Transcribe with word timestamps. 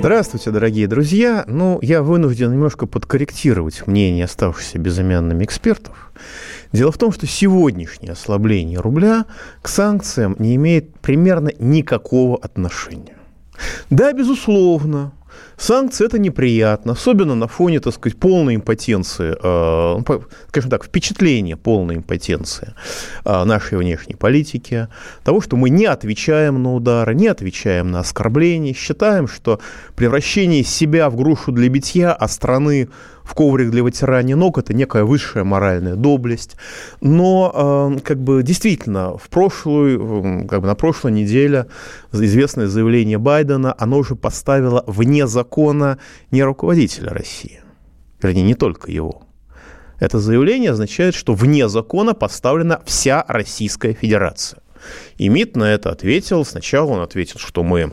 Здравствуйте, 0.00 0.50
дорогие 0.50 0.88
друзья. 0.88 1.44
Ну, 1.46 1.78
я 1.82 2.02
вынужден 2.02 2.50
немножко 2.50 2.86
подкорректировать 2.86 3.86
мнение 3.86 4.24
оставшихся 4.24 4.78
безымянными 4.78 5.44
экспертов. 5.44 6.10
Дело 6.72 6.90
в 6.90 6.96
том, 6.96 7.12
что 7.12 7.26
сегодняшнее 7.26 8.12
ослабление 8.12 8.80
рубля 8.80 9.26
к 9.60 9.68
санкциям 9.68 10.36
не 10.38 10.56
имеет 10.56 10.98
примерно 11.00 11.50
никакого 11.58 12.38
отношения. 12.38 13.18
Да, 13.90 14.14
безусловно, 14.14 15.12
Санкции– 15.56 16.06
это 16.06 16.18
неприятно, 16.18 16.92
особенно 16.92 17.34
на 17.34 17.46
фоне, 17.46 17.80
так 17.80 17.94
сказать, 17.94 18.18
полной 18.18 18.56
импотенции, 18.56 19.36
э, 19.42 20.18
скажем 20.48 20.70
так, 20.70 20.84
впечатления 20.84 21.56
полной 21.56 21.96
импотенции 21.96 22.74
э, 23.24 23.44
нашей 23.44 23.78
внешней 23.78 24.14
политики, 24.14 24.88
того, 25.24 25.40
что 25.40 25.56
мы 25.56 25.70
не 25.70 25.86
отвечаем 25.86 26.62
на 26.62 26.74
удары, 26.74 27.14
не 27.14 27.28
отвечаем 27.28 27.90
на 27.90 28.00
оскорбления, 28.00 28.74
считаем, 28.74 29.28
что 29.28 29.60
превращение 29.96 30.64
себя 30.64 31.10
в 31.10 31.16
грушу 31.16 31.52
для 31.52 31.68
битья, 31.68 32.12
а 32.12 32.28
страны 32.28 32.88
в 33.30 33.34
коврик 33.34 33.70
для 33.70 33.84
вытирания 33.84 34.34
ног– 34.34 34.58
это 34.58 34.74
некая 34.74 35.04
высшая 35.04 35.44
моральная 35.44 35.94
доблесть. 35.94 36.56
Но 37.00 37.94
э, 37.96 38.00
как 38.00 38.18
бы 38.18 38.42
действительно 38.42 39.16
в 39.16 39.28
прошлую, 39.28 40.48
как 40.48 40.60
бы 40.62 40.66
на 40.66 40.74
прошлой 40.74 41.12
неделе 41.12 41.66
известное 42.10 42.66
заявление 42.66 43.18
Байдена, 43.18 43.72
оно 43.78 43.98
уже 43.98 44.16
поставило 44.16 44.82
вне 44.88 45.28
закона 45.28 45.98
не 46.32 46.42
руководителя 46.42 47.10
России, 47.10 47.60
вернее, 48.20 48.42
не 48.42 48.54
только 48.54 48.90
его. 48.90 49.22
Это 50.00 50.18
заявление 50.18 50.72
означает, 50.72 51.14
что 51.14 51.34
вне 51.34 51.68
закона 51.68 52.14
поставлена 52.14 52.80
вся 52.84 53.24
Российская 53.28 53.92
Федерация. 53.92 54.60
И 55.18 55.28
МИД 55.28 55.56
на 55.56 55.72
это 55.72 55.90
ответил. 55.90 56.44
Сначала 56.44 56.90
он 56.90 57.00
ответил, 57.00 57.38
что 57.38 57.62
мы 57.62 57.92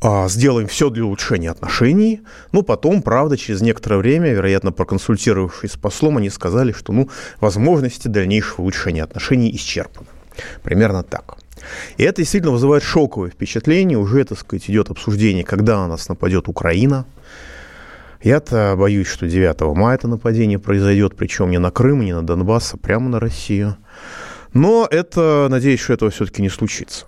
сделаем 0.00 0.68
все 0.68 0.90
для 0.90 1.04
улучшения 1.04 1.50
отношений. 1.50 2.22
Ну, 2.52 2.62
потом, 2.62 3.02
правда, 3.02 3.36
через 3.36 3.60
некоторое 3.60 3.98
время, 3.98 4.32
вероятно, 4.32 4.72
проконсультировавшись 4.72 5.72
с 5.72 5.76
послом, 5.76 6.18
они 6.18 6.30
сказали, 6.30 6.72
что, 6.72 6.92
ну, 6.92 7.08
возможности 7.40 8.08
дальнейшего 8.08 8.62
улучшения 8.62 9.02
отношений 9.02 9.54
исчерпаны. 9.54 10.06
Примерно 10.62 11.02
так. 11.02 11.36
И 11.96 12.04
это 12.04 12.22
действительно 12.22 12.52
вызывает 12.52 12.82
шоковое 12.82 13.30
впечатление. 13.30 13.98
Уже, 13.98 14.24
так 14.24 14.38
сказать, 14.38 14.70
идет 14.70 14.90
обсуждение, 14.90 15.44
когда 15.44 15.78
на 15.78 15.88
нас 15.88 16.08
нападет 16.08 16.48
Украина. 16.48 17.04
Я-то 18.22 18.74
боюсь, 18.76 19.06
что 19.06 19.26
9 19.26 19.76
мая 19.76 19.96
это 19.96 20.08
нападение 20.08 20.58
произойдет, 20.58 21.16
причем 21.16 21.50
не 21.50 21.58
на 21.58 21.70
Крым, 21.70 22.04
не 22.04 22.12
на 22.12 22.22
Донбасс, 22.22 22.74
а 22.74 22.76
прямо 22.76 23.08
на 23.08 23.20
Россию. 23.20 23.76
Но 24.54 24.88
это, 24.90 25.46
надеюсь, 25.50 25.80
что 25.80 25.92
этого 25.92 26.10
все-таки 26.10 26.42
не 26.42 26.48
случится. 26.48 27.06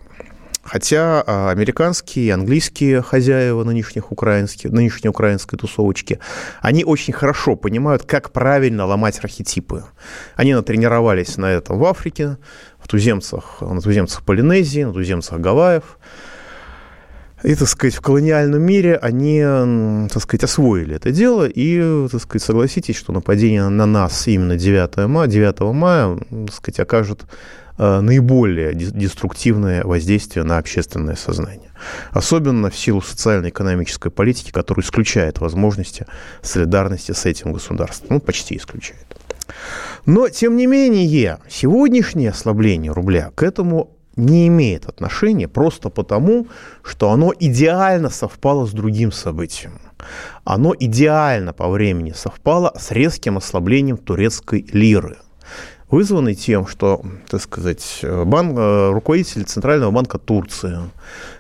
Хотя 0.63 1.23
а, 1.27 1.51
американские 1.51 2.27
и 2.27 2.31
английские 2.31 3.01
хозяева 3.01 3.65
нынешних 3.65 4.13
украинских, 4.13 4.71
нынешней 4.71 5.09
украинской 5.09 5.57
тусовочки, 5.57 6.19
они 6.61 6.85
очень 6.85 7.15
хорошо 7.15 7.57
понимают, 7.57 8.05
как 8.05 8.31
правильно 8.31 8.85
ломать 8.85 9.19
архетипы. 9.25 9.85
Они 10.37 10.53
натренировались 10.53 11.39
на 11.39 11.47
этом 11.47 11.79
в 11.79 11.85
Африке, 11.85 12.37
в 12.79 12.89
туземцах, 12.89 13.63
на 13.63 13.81
туземцах 13.81 14.23
Полинезии, 14.23 14.85
на 14.85 14.93
туземцах 14.93 15.41
Гавайев. 15.41 15.99
И, 17.43 17.55
так 17.55 17.69
сказать, 17.69 17.95
в 17.95 18.03
колониальном 18.03 18.61
мире 18.61 18.97
они, 18.97 19.41
так 20.13 20.23
сказать, 20.23 20.45
освоили 20.45 20.97
это 20.97 21.11
дело. 21.11 21.49
И, 21.49 22.07
так 22.11 22.21
сказать, 22.21 22.43
согласитесь, 22.43 22.97
что 22.97 23.15
нападение 23.15 23.67
на 23.71 23.87
нас 23.87 24.29
именно 24.29 24.59
9 24.59 25.09
мая, 25.09 25.27
9 25.27 25.61
мая 25.73 26.19
так 26.47 26.55
сказать, 26.55 26.81
окажет 26.81 27.23
наиболее 27.81 28.75
деструктивное 28.75 29.85
воздействие 29.85 30.45
на 30.45 30.59
общественное 30.59 31.17
сознание. 31.17 31.71
Особенно 32.11 32.69
в 32.69 32.77
силу 32.77 33.01
социально-экономической 33.01 34.11
политики, 34.11 34.51
которая 34.51 34.85
исключает 34.85 35.41
возможности 35.41 36.07
солидарности 36.43 37.13
с 37.13 37.25
этим 37.25 37.53
государством. 37.55 38.09
Ну, 38.11 38.21
почти 38.21 38.59
исключает. 38.59 39.07
Но, 40.05 40.29
тем 40.29 40.57
не 40.57 40.67
менее, 40.67 41.39
сегодняшнее 41.49 42.31
ослабление 42.31 42.93
рубля 42.93 43.31
к 43.35 43.43
этому 43.43 43.97
не 44.15 44.49
имеет 44.49 44.87
отношения 44.87 45.49
просто 45.49 45.89
потому, 45.89 46.49
что 46.83 47.11
оно 47.11 47.33
идеально 47.39 48.11
совпало 48.11 48.67
с 48.67 48.73
другим 48.73 49.11
событием. 49.11 49.81
Оно 50.45 50.75
идеально 50.79 51.55
по 51.55 51.69
времени 51.69 52.13
совпало 52.15 52.75
с 52.79 52.91
резким 52.91 53.39
ослаблением 53.39 53.97
турецкой 53.97 54.67
лиры– 54.71 55.17
вызванный 55.91 56.35
тем, 56.35 56.67
что, 56.67 57.03
так 57.29 57.41
сказать, 57.43 58.01
банк, 58.03 58.57
э, 58.59 58.91
руководитель 58.93 59.45
Центрального 59.45 59.91
банка 59.91 60.19
Турции, 60.19 60.79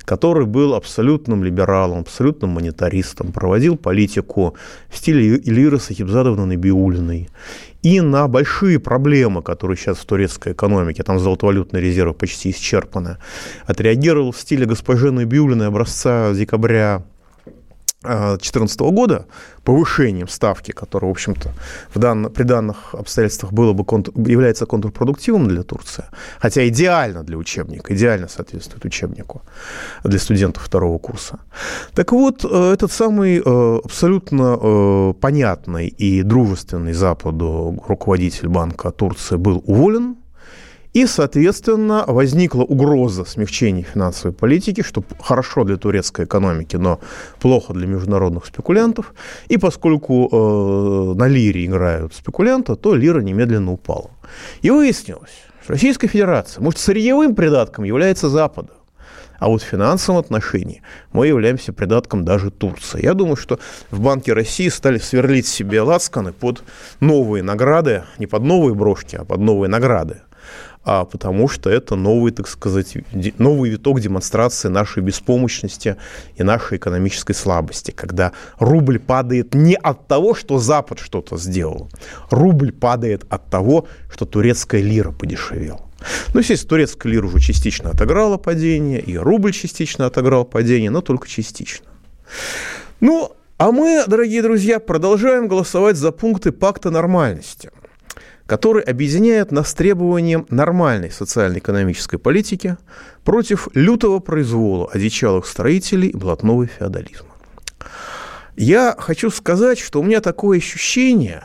который 0.05 0.47
был 0.47 0.75
абсолютным 0.75 1.45
либералом, 1.45 2.01
абсолютным 2.01 2.51
монетаристом, 2.51 3.33
проводил 3.33 3.77
политику 3.77 4.55
в 4.89 4.97
стиле 4.97 5.37
Илиры 5.37 5.79
Сахибзадовны 5.79 6.47
Набиулиной. 6.47 7.29
И 7.83 8.01
на 8.01 8.29
большие 8.29 8.79
проблемы, 8.79 9.43
которые 9.43 9.77
сейчас 9.77 9.99
в 9.99 10.05
турецкой 10.05 10.53
экономике, 10.53 11.03
там 11.03 11.19
золотовалютные 11.19 11.83
резервы 11.83 12.13
почти 12.13 12.51
исчерпаны, 12.51 13.17
отреагировал 13.67 14.33
в 14.33 14.37
стиле 14.39 14.67
госпожи 14.67 15.11
Набиулиной 15.11 15.69
образца 15.69 16.33
декабря 16.35 17.03
2014 18.03 18.81
года 18.81 19.27
повышением 19.63 20.29
ставки, 20.29 20.73
которое, 20.73 21.09
в 21.09 21.11
общем-то, 21.11 21.53
в 21.95 21.99
дан, 21.99 22.31
при 22.31 22.45
данных 22.45 22.95
обстоятельствах 22.95 23.53
было 23.53 23.75
бы 23.75 23.85
контр, 23.85 24.13
является 24.17 24.65
контрпродуктивным 24.65 25.49
для 25.49 25.63
Турции, 25.63 26.05
хотя 26.39 26.67
идеально 26.69 27.23
для 27.23 27.37
учебника, 27.37 27.95
идеально 27.95 28.29
соответствует 28.29 28.85
учебнику 28.87 29.43
для 30.03 30.19
студентов 30.19 30.63
второго 30.63 30.99
курса. 30.99 31.41
Так 31.95 32.13
вот, 32.13 32.45
э, 32.45 32.73
этот 32.73 32.91
самый 32.91 33.43
э, 33.45 33.81
абсолютно 33.85 34.59
э, 34.61 35.15
понятный 35.21 35.89
и 35.89 36.23
дружественный 36.23 36.95
Западу 36.95 37.83
руководитель 37.87 38.49
банка 38.49 38.91
Турции 38.93 39.37
был 39.37 39.63
уволен 39.67 40.17
и, 40.93 41.07
соответственно, 41.07 42.05
возникла 42.07 42.63
угроза 42.63 43.25
смягчения 43.25 43.85
финансовой 43.85 44.33
политики, 44.33 44.83
что 44.83 45.05
хорошо 45.21 45.65
для 45.65 45.77
турецкой 45.77 46.25
экономики, 46.25 46.77
но 46.77 47.01
плохо 47.39 47.73
для 47.73 47.87
международных 47.87 48.47
спекулянтов. 48.47 49.15
И 49.49 49.57
поскольку 49.57 50.29
э, 50.31 51.15
на 51.17 51.29
лире 51.29 51.67
играют 51.67 52.15
спекулянты, 52.15 52.75
то 52.75 52.95
лира 52.95 53.21
немедленно 53.21 53.73
упала. 53.73 54.11
И 54.63 54.71
выяснилось, 54.71 55.31
что 55.63 55.75
Российская 55.75 56.09
Федерация, 56.09 56.61
может, 56.61 56.81
сырьевым 56.81 57.37
придатком 57.37 57.85
является 57.85 58.29
Запада. 58.29 58.71
А 59.39 59.49
вот 59.49 59.63
в 59.63 59.65
финансовом 59.65 60.19
отношении 60.19 60.83
мы 61.13 61.27
являемся 61.27 61.73
придатком 61.73 62.27
даже 62.27 62.51
Турции. 62.51 63.03
Я 63.03 63.15
думаю, 63.15 63.37
что 63.37 63.59
в 63.91 64.01
Банке 64.01 64.35
России 64.35 64.69
стали 64.69 64.99
сверлить 64.99 65.47
себе 65.47 65.81
лацканы 65.81 66.33
под 66.33 66.63
новые 67.01 67.43
награды, 67.43 68.03
не 68.19 68.27
под 68.27 68.43
новые 68.43 68.75
брошки, 68.75 69.17
а 69.17 69.25
под 69.25 69.41
новые 69.41 69.71
награды 69.71 70.21
а 70.83 71.05
потому 71.05 71.49
что 71.49 71.69
это 71.69 71.95
новый, 71.95 72.33
так 72.33 72.49
сказать, 72.49 72.97
новый 73.39 73.71
виток 73.71 74.01
демонстрации 74.01 74.69
нашей 74.69 75.03
беспомощности 75.03 75.97
и 76.37 76.43
нашей 76.43 76.79
экономической 76.79 77.35
слабости, 77.35 77.91
когда 77.91 78.33
рубль 78.59 78.99
падает 78.99 79.55
не 79.55 79.75
от 79.75 80.07
того, 80.07 80.35
что 80.35 80.59
Запад 80.59 80.99
что-то 80.99 81.37
сделал, 81.37 81.91
рубль 82.31 82.73
падает 82.73 83.25
от 83.29 83.51
того, 83.51 83.89
что 84.11 84.25
турецкая 84.25 84.81
лира 84.81 85.13
подешевела. 85.13 85.83
Ну, 86.33 86.41
естественно, 86.41 86.71
турецкая 86.71 87.13
лира 87.13 87.27
уже 87.27 87.41
частично 87.41 87.91
отыграла 87.91 88.39
падение, 88.39 89.01
и 89.01 89.19
рубль 89.19 89.53
частично 89.53 90.07
отыграл 90.07 90.47
падение, 90.47 90.91
но 90.91 91.03
только 91.03 91.29
частично. 91.29 91.87
Ну, 93.01 93.33
а 93.59 93.71
мы, 93.71 94.05
дорогие 94.07 94.43
друзья, 94.43 94.81
продолжаем 94.81 95.47
голосовать 95.47 95.97
за 95.97 96.11
пункты 96.11 96.53
пакта 96.53 96.91
нормальности– 96.91 97.71
который 98.51 98.83
объединяет 98.83 99.53
нас 99.53 99.73
требованием 99.75 100.45
нормальной 100.51 101.13
социально-экономической 101.13 102.19
политики 102.19 102.77
против 103.23 103.69
лютого 103.75 104.19
произвола 104.19 104.91
одичалых 104.93 105.47
строителей 105.47 106.09
и 106.09 106.17
блатного 106.17 106.67
феодализма. 106.67 107.29
Я 108.57 108.97
хочу 108.99 109.31
сказать, 109.31 109.79
что 109.79 110.01
у 110.01 110.03
меня 110.03 110.21
такое 110.21 110.59
ощущение, 110.59 111.45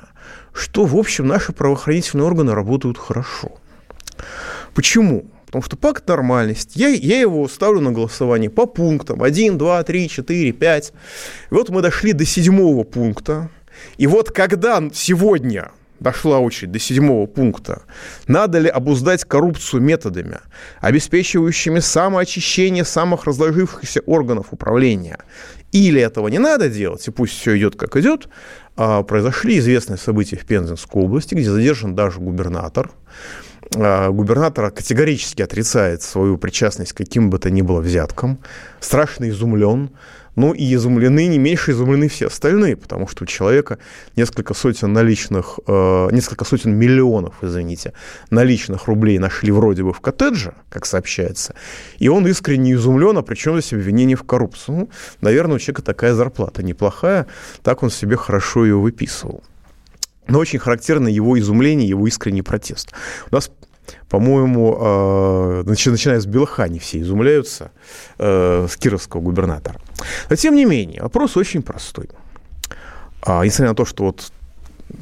что, 0.52 0.86
в 0.86 0.98
общем, 0.98 1.28
наши 1.28 1.54
правоохранительные 1.54 2.26
органы 2.26 2.56
работают 2.56 2.98
хорошо. 2.98 3.52
Почему? 4.74 5.28
Потому 5.46 5.62
что 5.62 5.78
пакт 5.78 6.08
нормальности, 6.08 6.80
я, 6.80 6.88
я 6.88 7.20
его 7.20 7.48
ставлю 7.48 7.82
на 7.82 7.92
голосование 7.92 8.50
по 8.50 8.66
пунктам. 8.66 9.22
1, 9.22 9.60
2, 9.60 9.84
3, 9.84 10.10
4, 10.10 10.52
5. 10.54 10.94
И 11.52 11.54
вот 11.54 11.70
мы 11.70 11.84
дошли 11.84 12.14
до 12.14 12.26
седьмого 12.26 12.84
пункта. 12.84 13.52
И 13.98 14.08
вот 14.08 14.32
когда 14.32 14.82
сегодня 14.92 15.70
дошла 16.00 16.40
очередь 16.40 16.72
до 16.72 16.80
седьмого 16.80 17.26
пункта, 17.26 17.84
надо 18.28 18.60
ли 18.60 18.70
обуздать 18.70 19.24
коррупцию 19.26 19.82
методами, 19.82 20.40
обеспечивающими 20.82 21.80
самоочищение 21.80 22.86
самых 22.86 23.26
разложившихся 23.26 24.02
органов 24.02 24.48
управления, 24.52 25.20
или 25.72 26.02
этого 26.02 26.28
не 26.30 26.40
надо 26.40 26.70
делать, 26.70 27.08
и 27.08 27.12
пусть 27.12 27.34
все 27.34 27.58
идет 27.58 27.76
как 27.76 27.98
идет, 27.98 28.30
а, 28.78 29.04
произошли 29.04 29.60
известные 29.60 29.98
события 29.98 30.38
в 30.38 30.46
Пензенской 30.46 31.04
области, 31.04 31.36
где 31.36 31.50
задержан 31.50 31.96
даже 31.96 32.20
губернатор. 32.20 32.92
А, 33.76 34.10
губернатор 34.10 34.72
категорически 34.72 35.42
отрицает 35.42 36.02
свою 36.02 36.38
причастность 36.38 36.94
к 36.94 36.98
каким 36.98 37.30
бы 37.30 37.40
то 37.40 37.50
ни 37.50 37.62
было 37.62 37.82
взяткам, 37.82 38.40
страшно 38.80 39.30
изумлен, 39.30 39.92
ну 40.36 40.54
и 40.54 40.74
изумлены, 40.76 41.28
не 41.28 41.38
меньше 41.38 41.72
изумлены 41.72 42.08
все 42.08 42.28
остальные, 42.28 42.76
потому 42.76 43.08
что 43.08 43.24
у 43.24 43.28
человека 43.28 43.78
несколько 44.16 44.54
сотен 44.54 44.94
наличных, 44.94 45.60
э, 45.68 46.10
несколько 46.12 46.46
сотен 46.46 46.76
миллионов, 46.76 47.36
извините, 47.42 47.94
наличных 48.30 48.88
рублей 48.88 49.18
нашли 49.18 49.52
вроде 49.52 49.84
бы 49.84 49.94
в 49.94 50.02
коттедже, 50.02 50.54
как 50.70 50.86
сообщается, 50.86 51.56
и 52.00 52.10
он 52.10 52.28
искренне 52.28 52.74
изумлен, 52.74 53.18
а 53.18 53.22
причем 53.22 53.60
здесь 53.60 53.74
обвинение 53.74 54.18
в 54.18 54.24
коррупции. 54.24 54.72
Ну, 54.72 54.90
наверное, 55.22 55.56
у 55.56 55.60
человека 55.60 55.82
такая 55.82 56.14
зарплата 56.14 56.64
неплохая, 56.64 57.28
так 57.64 57.84
он 57.84 57.90
себе 57.90 58.18
хорошо 58.18 58.66
ее 58.66 58.78
выписывал. 58.78 59.44
Но 60.28 60.40
очень 60.40 60.60
характерно 60.60 61.08
его 61.08 61.38
изумление, 61.38 61.88
его 61.88 62.08
искренний 62.08 62.42
протест. 62.42 62.92
У 63.32 63.36
нас 63.36 63.52
по-моему, 64.10 64.78
э, 64.80 65.64
начиная 65.66 66.20
с 66.20 66.26
Белхани 66.26 66.80
все 66.80 67.00
изумляются, 67.00 67.72
э, 68.18 68.68
с 68.70 68.78
кировского 68.78 69.22
губернатора. 69.22 69.80
Но, 70.30 70.36
тем 70.36 70.56
не 70.56 70.66
менее, 70.66 71.02
вопрос 71.02 71.38
очень 71.38 71.62
простой. 71.62 72.10
А, 73.22 73.44
несмотря 73.44 73.70
на 73.70 73.76
то, 73.76 73.86
что 73.86 74.06
вот 74.06 74.32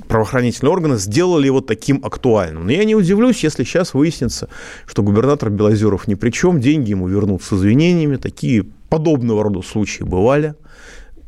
правоохранительные 0.08 0.72
органы 0.72 0.98
сделали 0.98 1.46
его 1.46 1.62
таким 1.62 2.00
актуальным. 2.04 2.66
Но 2.66 2.72
я 2.72 2.86
не 2.86 2.96
удивлюсь, 2.96 3.44
если 3.44 3.64
сейчас 3.64 3.94
выяснится, 3.94 4.50
что 4.86 5.04
губернатор 5.04 5.50
Белозеров 5.50 6.08
ни 6.08 6.16
при 6.16 6.32
чем, 6.32 6.60
деньги 6.60 6.92
ему 6.92 7.08
вернут 7.08 7.44
с 7.44 7.54
извинениями. 7.54 8.16
Такие 8.16 8.64
подобного 8.90 9.44
рода 9.44 9.62
случаи 9.62 10.04
бывали. 10.04 10.56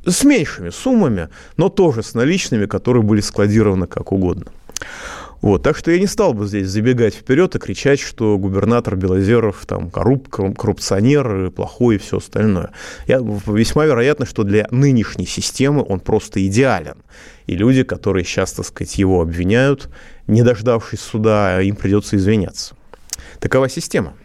С 0.05 0.23
меньшими 0.23 0.69
суммами, 0.69 1.29
но 1.57 1.69
тоже 1.69 2.03
с 2.03 2.13
наличными, 2.13 2.67
которые 2.67 3.01
были 3.01 3.21
складированы 3.21 3.87
как 3.87 4.11
угодно. 4.11 4.51
Вот, 5.45 5.61
так 5.61 5.77
что 5.77 5.91
я 5.91 5.99
не 5.99 6.07
стал 6.07 6.33
бы 6.33 6.47
здесь 6.47 6.67
забегать 6.69 7.13
вперед 7.13 7.55
и 7.55 7.59
кричать, 7.59 7.99
что 7.99 8.35
губернатор 8.39 8.95
Белозеров 8.95 9.67
там 9.67 9.91
корруп, 9.91 10.27
коррупционер, 10.27 11.51
плохой 11.51 11.97
и 11.97 11.99
все 11.99 12.17
остальное. 12.17 12.71
Я, 13.05 13.19
весьма 13.19 13.85
вероятно, 13.85 14.25
что 14.25 14.41
для 14.41 14.67
нынешней 14.71 15.27
системы 15.27 15.85
он 15.87 15.99
просто 15.99 16.43
идеален. 16.47 16.95
И 17.45 17.55
люди, 17.55 17.83
которые 17.83 18.25
сейчас, 18.25 18.53
так 18.53 18.65
сказать, 18.65 18.97
его 18.97 19.21
обвиняют, 19.21 19.87
не 20.25 20.41
дождавшись 20.41 21.01
суда, 21.01 21.61
им 21.61 21.75
придется 21.75 22.15
извиняться. 22.15 22.75
Такова 23.39 23.69
система. 23.69 24.15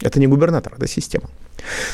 Это 0.00 0.18
не 0.18 0.26
губернатор, 0.26 0.74
это 0.76 0.88
система. 0.88 1.30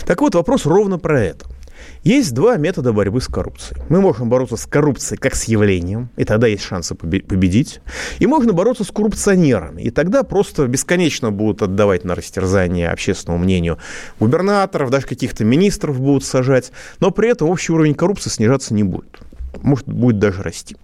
Так 0.07 0.23
вот, 0.23 0.35
вопрос 0.35 0.65
ровно 0.65 0.99
про 0.99 1.21
это– 1.21 1.45
есть 2.03 2.35
два 2.35 2.57
метода 2.57 2.93
борьбы 2.93 3.21
с 3.21 3.29
коррупцией. 3.29 3.81
Мы 3.89 4.01
можем 4.01 4.29
бороться 4.29 4.57
с 4.57 4.67
коррупцией 4.67 5.19
как 5.19 5.35
с 5.35 5.45
явлением, 5.45 6.11
и 6.17 6.25
тогда 6.25 6.47
есть 6.47 6.63
шансы 6.63 6.95
победить. 6.95 7.81
И 8.19 8.27
можно 8.27 8.53
бороться 8.53 8.85
с 8.85 8.91
коррупционерами, 8.91 9.83
и 9.83 9.91
тогда 9.91 10.23
просто 10.23 10.67
бесконечно 10.67 11.31
будут 11.31 11.63
отдавать 11.63 12.05
на 12.05 12.15
растерзание 12.15 12.91
общественному 12.91 13.43
мнению 13.45 13.79
губернаторов, 14.21 14.91
даже 14.91 15.07
каких-то 15.07 15.45
министров 15.45 16.01
будут 16.01 16.25
сажать, 16.25 16.73
но 17.01 17.11
при 17.11 17.31
этом 17.31 17.49
общий 17.49 17.73
уровень 17.73 17.95
коррупции 17.95 18.31
снижаться 18.31 18.75
не 18.75 18.83
будет. 18.83 19.21
Может, 19.63 19.87
будет 19.87 20.19
даже 20.19 20.43
расти. 20.43 20.77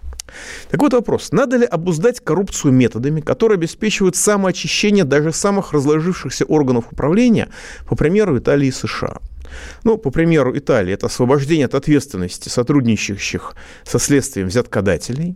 Так 0.69 0.81
вот 0.81 0.93
вопрос. 0.93 1.31
Надо 1.31 1.57
ли 1.57 1.65
обуздать 1.65 2.19
коррупцию 2.19 2.73
методами, 2.73 3.21
которые 3.21 3.57
обеспечивают 3.57 4.15
самоочищение 4.15 5.03
даже 5.03 5.33
самых 5.33 5.73
разложившихся 5.73 6.45
органов 6.45 6.85
управления, 6.91 7.49
по 7.87 7.95
примеру 7.95 8.37
Италии 8.37 8.67
и 8.67 8.71
США? 8.71 9.17
Ну, 9.83 9.97
по 9.97 10.11
примеру 10.11 10.57
Италии, 10.57 10.93
это 10.93 11.07
освобождение 11.07 11.65
от 11.65 11.75
ответственности 11.75 12.49
сотрудничающих 12.49 13.55
со 13.83 13.99
следствием 13.99 14.47
взяткодателей. 14.47 15.35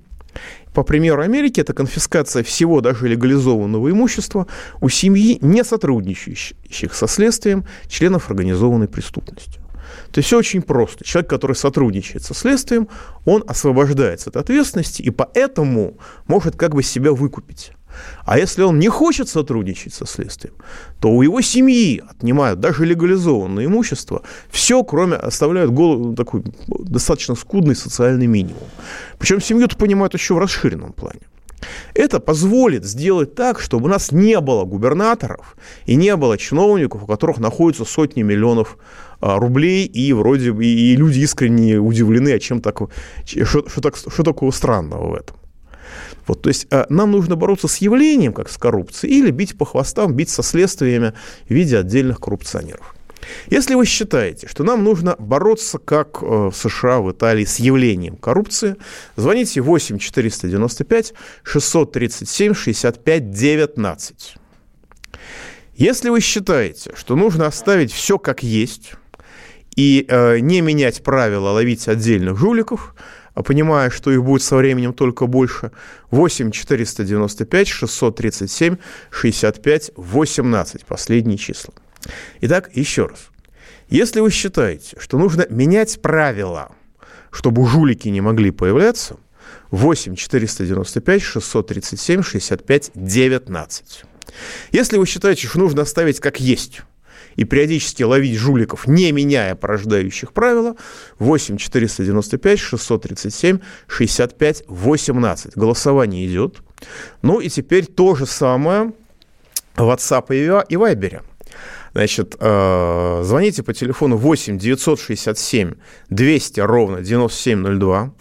По 0.74 0.84
примеру 0.84 1.22
Америки, 1.22 1.62
это 1.62 1.74
конфискация 1.74 2.44
всего 2.44 2.82
даже 2.82 3.08
легализованного 3.08 3.92
имущества 3.92 4.48
у 4.82 4.90
семьи, 4.90 5.38
не 5.42 5.64
сотрудничающих 5.64 6.94
со 6.94 7.08
следствием 7.08 7.66
членов 7.88 8.30
организованной 8.30 8.88
преступности. 8.88 9.63
То 10.14 10.20
есть 10.20 10.28
все 10.28 10.38
очень 10.38 10.62
просто. 10.62 11.04
Человек, 11.04 11.28
который 11.28 11.56
сотрудничает 11.56 12.24
со 12.24 12.36
следствием, 12.36 12.88
он 13.26 13.44
освобождается 13.48 14.30
от 14.30 14.38
ответственности 14.38 15.02
и 15.02 15.10
поэтому 15.10 15.98
может 16.28 16.56
как 16.56 16.76
бы 16.76 16.84
себя 16.84 17.12
выкупить. 17.12 17.72
А 18.24 18.38
если 18.38 18.62
он 18.62 18.78
не 18.78 18.90
хочет 18.90 19.28
сотрудничать 19.28 19.94
со 19.94 20.06
следствием, 20.06 20.54
то 21.00 21.10
у 21.10 21.24
его 21.24 21.42
семьи 21.42 22.04
отнимают 22.08 22.60
даже 22.60 22.86
легализованное 22.86 23.66
имущество, 23.66 24.22
все, 24.52 24.84
кроме 24.84 25.16
оставляют 25.16 25.72
голову, 25.72 26.16
такой 26.16 26.44
достаточно 26.68 27.34
скудный 27.34 27.76
социальный 27.76 28.28
минимум. 28.28 28.64
Причем 29.18 29.42
семью-то 29.42 29.78
понимают 29.78 30.14
еще 30.14 30.36
в 30.36 30.40
расширенном 30.40 30.94
плане. 30.94 31.22
Это 31.94 32.20
позволит 32.20 32.86
сделать 32.86 33.36
так, 33.36 33.60
чтобы 33.60 33.86
у 33.86 33.90
нас 33.90 34.12
не 34.12 34.40
было 34.40 34.66
губернаторов 34.66 35.56
и 35.86 35.96
не 35.96 36.16
было 36.16 36.38
чиновников, 36.38 37.04
у 37.04 37.06
которых 37.06 37.40
находятся 37.40 37.86
сотни 37.86 38.22
миллионов 38.24 38.78
а, 39.20 39.40
рублей, 39.40 39.86
и 39.86 40.14
вроде 40.14 40.52
бы 40.52 40.66
и 40.66 40.96
люди 40.96 41.20
искренне 41.20 41.78
удивлены, 41.78 42.34
а 42.34 42.40
чем 42.40 42.62
так, 42.62 42.82
что, 43.26 43.68
что, 43.70 43.82
так, 43.82 43.96
что 43.96 44.24
такого 44.24 44.52
странного 44.52 45.12
в 45.12 45.16
этом. 45.16 45.38
Вот, 46.28 46.42
то 46.42 46.50
есть 46.50 46.68
а, 46.72 46.86
нам 46.90 47.12
нужно 47.12 47.36
бороться 47.36 47.68
с 47.68 47.78
явлением, 47.78 48.34
как 48.34 48.50
с 48.50 48.58
коррупцией, 48.58 49.20
или 49.20 49.32
бить 49.32 49.58
по 49.58 49.66
хвостам, 49.66 50.14
бить 50.14 50.30
со 50.30 50.44
следствиями 50.44 51.14
в 51.48 51.54
виде 51.54 51.78
отдельных 51.78 52.20
коррупционеров. 52.20 52.96
Если 53.48 53.76
вы 53.76 53.86
считаете, 53.86 54.48
что 54.48 54.64
нам 54.64 54.84
нужно 54.84 55.16
бороться, 55.20 55.78
как 55.78 56.20
э, 56.22 56.26
в 56.26 56.54
США, 56.54 57.00
в 57.00 57.12
Италии, 57.12 57.46
с 57.46 57.60
явлением 57.60 58.16
коррупции, 58.16 58.76
звоните 59.16 59.62
8 59.62 59.98
495 59.98 61.14
637 61.44 62.54
65 62.54 63.32
19. 63.32 64.36
Если 65.76 66.10
вы 66.10 66.22
считаете, 66.22 66.92
что 66.96 67.16
нужно 67.16 67.48
оставить 67.48 67.92
все 67.92 68.20
как 68.20 68.44
есть 68.44 68.94
и 69.76 70.06
э, 70.08 70.40
не 70.40 70.62
менять 70.62 71.04
правила 71.04 71.50
ловить 71.50 71.88
отдельных 71.88 72.38
жуликов, 72.38 72.96
а 73.34 73.42
понимая, 73.42 73.90
что 73.90 74.12
их 74.12 74.24
будет 74.24 74.44
со 74.44 74.56
временем 74.56 74.94
только 74.94 75.26
больше, 75.26 75.72
8 76.12 76.52
495 76.52 77.68
637 77.68 78.78
65 79.10 79.92
18, 79.96 80.86
последние 80.86 81.38
числа. 81.38 81.74
Итак, 82.42 82.70
еще 82.74 83.08
раз. 83.08 83.30
Если 83.90 84.20
вы 84.20 84.32
считаете, 84.32 84.98
что 85.00 85.18
нужно 85.18 85.46
менять 85.50 86.02
правила, 86.02 86.72
чтобы 87.32 87.68
жулики 87.68 88.08
не 88.10 88.22
могли 88.22 88.52
появляться, 88.52 89.18
8 89.72 90.16
495 90.16 91.22
637 91.22 92.24
65 92.24 92.92
19. 92.94 94.04
Если 94.72 94.98
вы 94.98 95.06
считаете, 95.06 95.48
что 95.48 95.60
нужно 95.60 95.82
оставить 95.84 96.20
как 96.20 96.40
есть, 96.40 96.82
и 97.36 97.46
периодически 97.46 98.04
ловить 98.04 98.38
жуликов, 98.38 98.88
не 98.88 99.12
меняя 99.12 99.56
порождающих 99.56 100.34
правила, 100.34 100.76
8 101.20 101.58
495 101.58 102.60
637 102.60 103.60
65 103.88 104.64
18. 104.68 105.58
Голосование 105.58 106.28
идет. 106.28 106.58
Ну 107.22 107.40
и 107.40 107.50
теперь 107.50 107.86
то 107.86 108.16
же 108.16 108.26
самое 108.26 108.94
в 109.76 109.82
WhatsApp 109.82 110.26
и 110.70 110.76
Viber. 110.76 111.24
Значит, 111.94 112.36
э, 112.40 113.22
звоните 113.24 113.62
по 113.62 113.74
телефону 113.74 114.18
8 114.18 114.58
967 114.58 115.76
200 116.10 116.60
ровно 116.62 117.02
9702. 117.02 118.14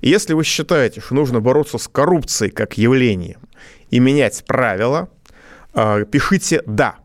И 0.00 0.08
если 0.08 0.32
вы 0.32 0.44
считаете, 0.44 1.00
что 1.00 1.14
нужно 1.14 1.40
бороться 1.40 1.76
с 1.76 1.88
коррупцией 1.88 2.50
как 2.50 2.78
явлением 2.78 3.40
и 3.90 3.98
менять 3.98 4.44
правила, 4.46 5.10
э, 5.74 6.04
пишите 6.10 6.62
«да». 6.66 6.96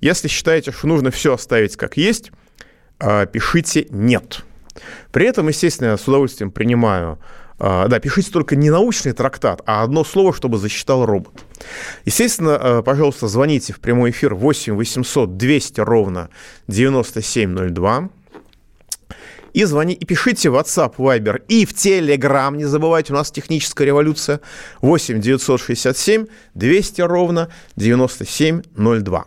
Если 0.00 0.26
считаете, 0.26 0.72
что 0.72 0.88
нужно 0.88 1.12
все 1.12 1.34
оставить 1.34 1.76
как 1.76 1.96
есть, 1.96 2.32
а, 2.98 3.24
пишите 3.26 3.86
«нет». 3.90 4.44
При 5.12 5.26
этом, 5.26 5.46
естественно, 5.46 5.90
я 5.90 5.96
с 5.96 6.08
удовольствием 6.08 6.50
принимаю 6.50 7.20
да, 7.62 8.00
пишите 8.00 8.32
только 8.32 8.56
не 8.56 8.70
научный 8.70 9.12
трактат, 9.12 9.62
а 9.66 9.84
одно 9.84 10.02
слово, 10.02 10.34
чтобы 10.34 10.58
засчитал 10.58 11.06
робот. 11.06 11.44
Естественно, 12.04 12.56
а, 12.56 12.82
пожалуйста, 12.82 13.28
звоните 13.28 13.72
в 13.72 13.78
прямой 13.78 14.10
эфир 14.10 14.34
8 14.34 14.74
800 14.74 15.36
200 15.36 15.80
ровно 15.80 16.28
9702. 16.66 18.10
И 19.52 19.64
звони, 19.64 19.94
и 19.94 20.04
пишите 20.04 20.50
в 20.50 20.56
WhatsApp, 20.56 20.96
Viber 20.96 21.40
и 21.46 21.64
в 21.64 21.72
Telegram. 21.72 22.56
Не 22.56 22.64
забывайте, 22.64 23.12
у 23.12 23.16
нас 23.16 23.30
техническая 23.30 23.86
революция. 23.86 24.40
8 24.80 25.20
967 25.20 26.26
200 26.54 27.00
ровно 27.02 27.48
9702. 27.76 29.24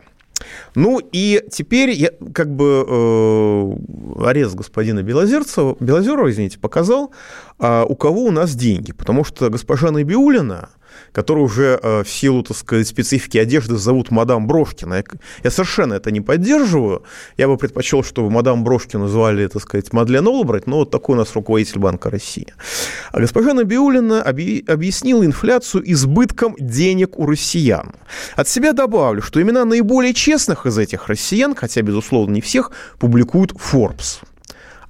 Ну 0.75 0.99
и 1.11 1.43
теперь 1.51 1.91
я, 1.91 2.11
как 2.33 2.53
бы 2.53 2.85
э, 2.87 4.25
арест 4.25 4.55
господина 4.55 5.03
Белозерцева, 5.03 5.77
Белозерова, 5.79 6.29
извините, 6.29 6.59
показал, 6.59 7.11
э, 7.59 7.85
у 7.87 7.95
кого 7.95 8.23
у 8.23 8.31
нас 8.31 8.55
деньги. 8.55 8.91
Потому 8.91 9.23
что 9.23 9.49
госпожа 9.49 9.91
Набиулина 9.91 10.69
которую 11.15 11.45
уже 11.45 11.79
э, 11.81 12.03
в 12.03 12.09
силу, 12.09 12.43
так 12.43 12.57
сказать, 12.57 12.85
специфики 12.89 13.37
одежды 13.37 13.77
зовут 13.77 14.11
мадам 14.11 14.47
Брошкина. 14.47 15.01
Я 15.43 15.49
совершенно 15.49 15.93
это 15.93 16.11
не 16.11 16.19
поддерживаю. 16.19 17.03
Я 17.37 17.47
бы 17.47 17.55
предпочел, 17.55 18.03
чтобы 18.03 18.29
мадам 18.29 18.65
Брошкину 18.65 19.07
звали, 19.07 19.47
так 19.47 19.61
сказать, 19.61 19.93
Мадлен 19.93 20.27
Олбрать, 20.27 20.67
но 20.67 20.79
вот 20.79 20.91
такой 20.91 21.15
у 21.15 21.17
нас 21.17 21.33
руководитель 21.33 21.79
Банка 21.79 22.09
России. 22.09 22.53
А 23.13 23.21
госпожа 23.21 23.53
Набиулина 23.53 24.21
объяснила 24.21 25.25
инфляцию 25.25 25.89
избытком 25.89 26.57
денег 26.59 27.17
у 27.17 27.25
россиян. 27.25 27.93
От 28.35 28.49
себя 28.49 28.73
добавлю, 28.73 29.21
что 29.21 29.41
имена 29.41 29.63
наиболее 29.63 30.13
честных 30.13 30.65
из 30.65 30.77
этих 30.77 31.07
россиян, 31.07 31.55
хотя, 31.55 31.81
безусловно, 31.81 32.33
не 32.33 32.41
всех, 32.41 32.71
публикует 32.99 33.53
Forbes. 33.53 34.19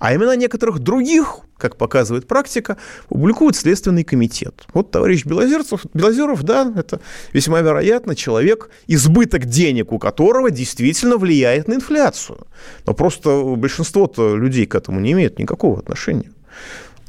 А 0.06 0.14
имена 0.14 0.36
некоторых 0.36 0.78
других, 0.78 1.40
как 1.58 1.78
показывает 1.78 2.28
практика, 2.28 2.78
публикует 3.10 3.56
Следственный 3.56 4.04
комитет. 4.04 4.68
Вот 4.72 4.92
товарищ 4.92 5.26
Белозерцев, 5.26 5.82
Белозеров, 5.96 6.44
да, 6.44 6.72
это 6.76 7.00
весьма 7.34 7.62
вероятно 7.62 8.16
человек, 8.16 8.70
избыток 8.86 9.46
денег 9.46 9.92
у 9.92 9.98
которого 9.98 10.52
действительно 10.52 11.18
влияет 11.18 11.68
на 11.68 11.74
инфляцию. 11.74 12.46
Но 12.86 12.94
просто 12.94 13.56
большинство-то 13.58 14.36
людей 14.36 14.68
к 14.68 14.76
этому 14.76 15.00
не 15.00 15.14
имеет 15.14 15.40
никакого 15.40 15.80
отношения. 15.80 16.32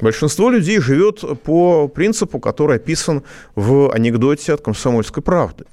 Большинство 0.01 0.49
людей 0.49 0.79
живет 0.79 1.23
по 1.43 1.87
принципу, 1.87 2.39
который 2.39 2.77
описан 2.77 3.21
в 3.53 3.93
анекдоте 3.93 4.53
от 4.53 4.61
«Комсомольской 4.61 5.21
правды». 5.21 5.65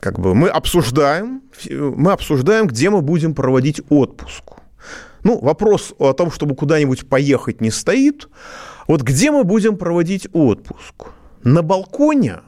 Как 0.00 0.20
бы 0.20 0.34
мы 0.34 0.50
обсуждаем, 0.50 1.40
мы 1.70 2.12
обсуждаем, 2.12 2.66
где 2.66 2.90
мы 2.90 3.00
будем 3.00 3.32
проводить 3.32 3.80
отпуск. 3.88 4.42
Ну, 5.28 5.38
вопрос 5.40 5.92
о 5.98 6.14
том, 6.14 6.30
чтобы 6.30 6.54
куда-нибудь 6.54 7.06
поехать, 7.06 7.60
не 7.60 7.70
стоит. 7.70 8.30
Вот 8.86 9.02
где 9.02 9.30
мы 9.30 9.44
будем 9.44 9.76
проводить 9.76 10.26
отпуск? 10.32 11.08
На 11.44 11.60
балконе 11.60 12.40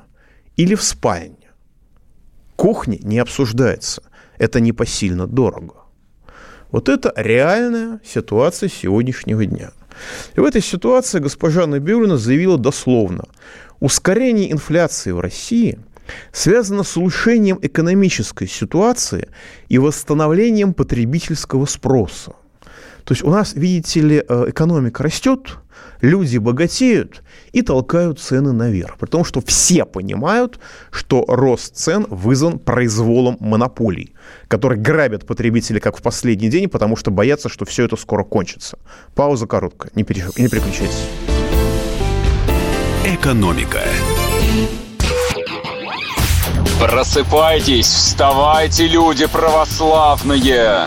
или 0.57 0.75
в 0.75 0.83
спальне? 0.83 1.51
Кухня 2.57 2.99
не 3.03 3.19
обсуждается. 3.19 4.03
Это 4.39 4.61
непосильно 4.61 5.27
дорого. 5.27 5.75
Вот 6.71 6.89
это 6.89 7.13
реальная 7.17 8.01
ситуация 8.03 8.71
сегодняшнего 8.71 9.45
дня. 9.45 9.73
И 10.35 10.41
в 10.41 10.45
этой 10.45 10.63
ситуации 10.63 11.19
госпожа 11.19 11.67
Набиулина 11.67 12.17
заявила 12.17 12.57
дословно, 12.57 13.25
ускорение 13.79 14.51
инфляции 14.51 15.11
в 15.11 15.21
России 15.21 15.79
связано 16.33 16.83
с 16.83 16.97
улучшением 16.97 17.59
экономической 17.61 18.49
ситуации 18.49 19.29
и 19.69 19.77
восстановлением 19.77 20.73
потребительского 20.73 21.67
спроса. 21.67 22.33
То 23.11 23.15
есть 23.15 23.25
у 23.25 23.31
нас, 23.31 23.55
видите 23.55 24.01
ли, 24.03 24.25
э, 24.29 24.45
экономика 24.51 25.03
растет, 25.03 25.59
люди 26.01 26.39
богатеют 26.39 27.25
и 27.51 27.61
толкают 27.61 28.21
цены 28.21 28.53
наверх. 28.53 28.99
При 28.99 29.09
том, 29.09 29.25
что 29.25 29.41
все 29.41 29.85
понимают, 29.85 30.61
что 30.93 31.25
рост 31.27 31.75
цен 31.75 32.07
вызван 32.09 32.61
произволом 32.61 33.37
монополий, 33.41 34.15
которые 34.47 34.81
грабят 34.81 35.27
потребителей 35.27 35.81
как 35.81 35.99
в 35.99 36.03
последний 36.03 36.49
день, 36.49 36.69
потому 36.69 36.95
что 36.95 37.11
боятся, 37.11 37.49
что 37.49 37.65
все 37.65 37.87
это 37.87 37.97
скоро 37.97 38.23
кончится. 38.23 38.79
Пауза 39.17 39.49
короткая, 39.49 39.91
не, 39.97 40.05
переш... 40.05 40.27
не 40.37 40.47
переключайтесь. 40.47 41.09
Экономика. 43.05 43.83
Просыпайтесь, 46.79 47.89
вставайте, 47.89 48.87
люди 48.87 49.27
православные! 49.27 50.87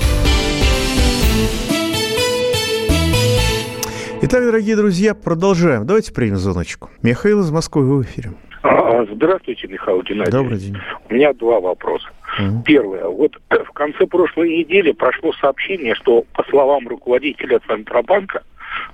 Итак, 4.31 4.45
дорогие 4.45 4.77
друзья, 4.77 5.13
продолжаем. 5.13 5.85
Давайте 5.85 6.13
примем 6.13 6.37
звоночку. 6.37 6.89
Михаил 7.03 7.41
из 7.41 7.51
Москвы, 7.51 7.83
в 7.83 8.01
эфире. 8.03 8.31
А, 8.63 9.03
здравствуйте, 9.11 9.67
Михаил 9.67 10.03
Геннадьевич. 10.03 10.31
Добрый 10.31 10.57
день. 10.57 10.77
У 11.09 11.13
меня 11.13 11.33
два 11.33 11.59
вопроса. 11.59 12.07
Mm. 12.39 12.63
Первое. 12.63 13.07
Вот 13.09 13.33
в 13.49 13.71
конце 13.73 14.07
прошлой 14.07 14.59
недели 14.59 14.93
прошло 14.93 15.33
сообщение, 15.33 15.95
что, 15.95 16.23
по 16.31 16.45
словам 16.45 16.87
руководителя 16.87 17.59
Центробанка, 17.67 18.43